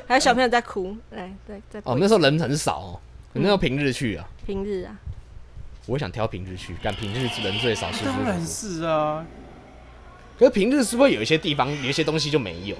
[0.06, 3.00] 还有小朋友在哭，来，对，在哦，那时候人很少哦，
[3.32, 4.96] 那时候平日去啊，平日啊，
[5.86, 8.44] 我想挑平日去，但平日人最少，是不是当然。
[8.44, 9.24] 是啊，
[10.38, 12.76] 可是平日是不是有一些地方有一些东西就没有？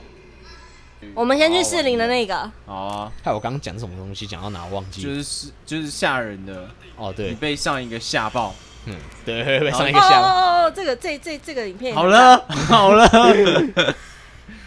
[1.15, 5.09] 我们先去士林的那个，好啊，害我刚刚讲什么东西，讲到哪忘记了。
[5.09, 8.55] 就是是就是吓人的，哦，你对，被上一个吓爆。
[8.87, 8.95] 嗯，
[9.25, 10.29] 对， 被上一哦个下巴。
[10.29, 13.09] 哦哦哦，这个这这这个影片好，了好了，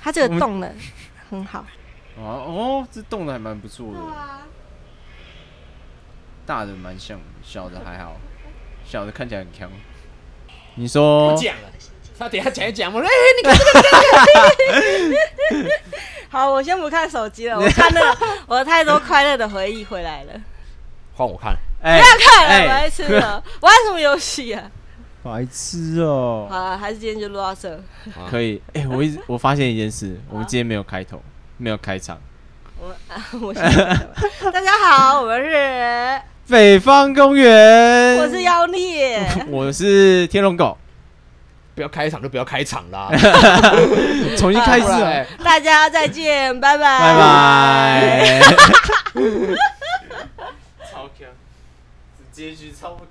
[0.01, 0.71] 它 这个动的
[1.29, 1.65] 很好。
[2.17, 4.41] 哦哦，这动的还蛮不错的，啊，
[6.45, 8.17] 大的蛮像，小的还好，
[8.85, 9.69] 小的看起来很强。
[10.75, 11.69] 你说我讲了，
[12.23, 13.57] 他等一下讲一讲，我说， 哎，你看
[15.49, 15.69] 这个
[16.29, 20.33] 好，我先不看手机了，我看那个我太多快乐的回忆回来了。
[21.15, 21.55] 换我看。
[21.81, 24.63] 不要看了，哎白痴了，玩什么游戏啊？
[25.21, 27.77] 白痴哦、好了，还是今天就录到这。
[28.29, 31.21] 可以，哎、我一直我发现一件事，我们今天没有开头，
[31.57, 32.17] 没有开场。
[32.79, 33.63] 我啊， 我先
[34.51, 40.77] 大家好，我们是，北方公园，我是妖孽，我是天龙狗，
[41.75, 43.09] 不要开场就不要开场啦，
[44.37, 48.41] 重新开始啊，大家再见，拜拜，拜拜。
[50.91, 51.27] 超强，
[52.33, 53.05] 直接去超不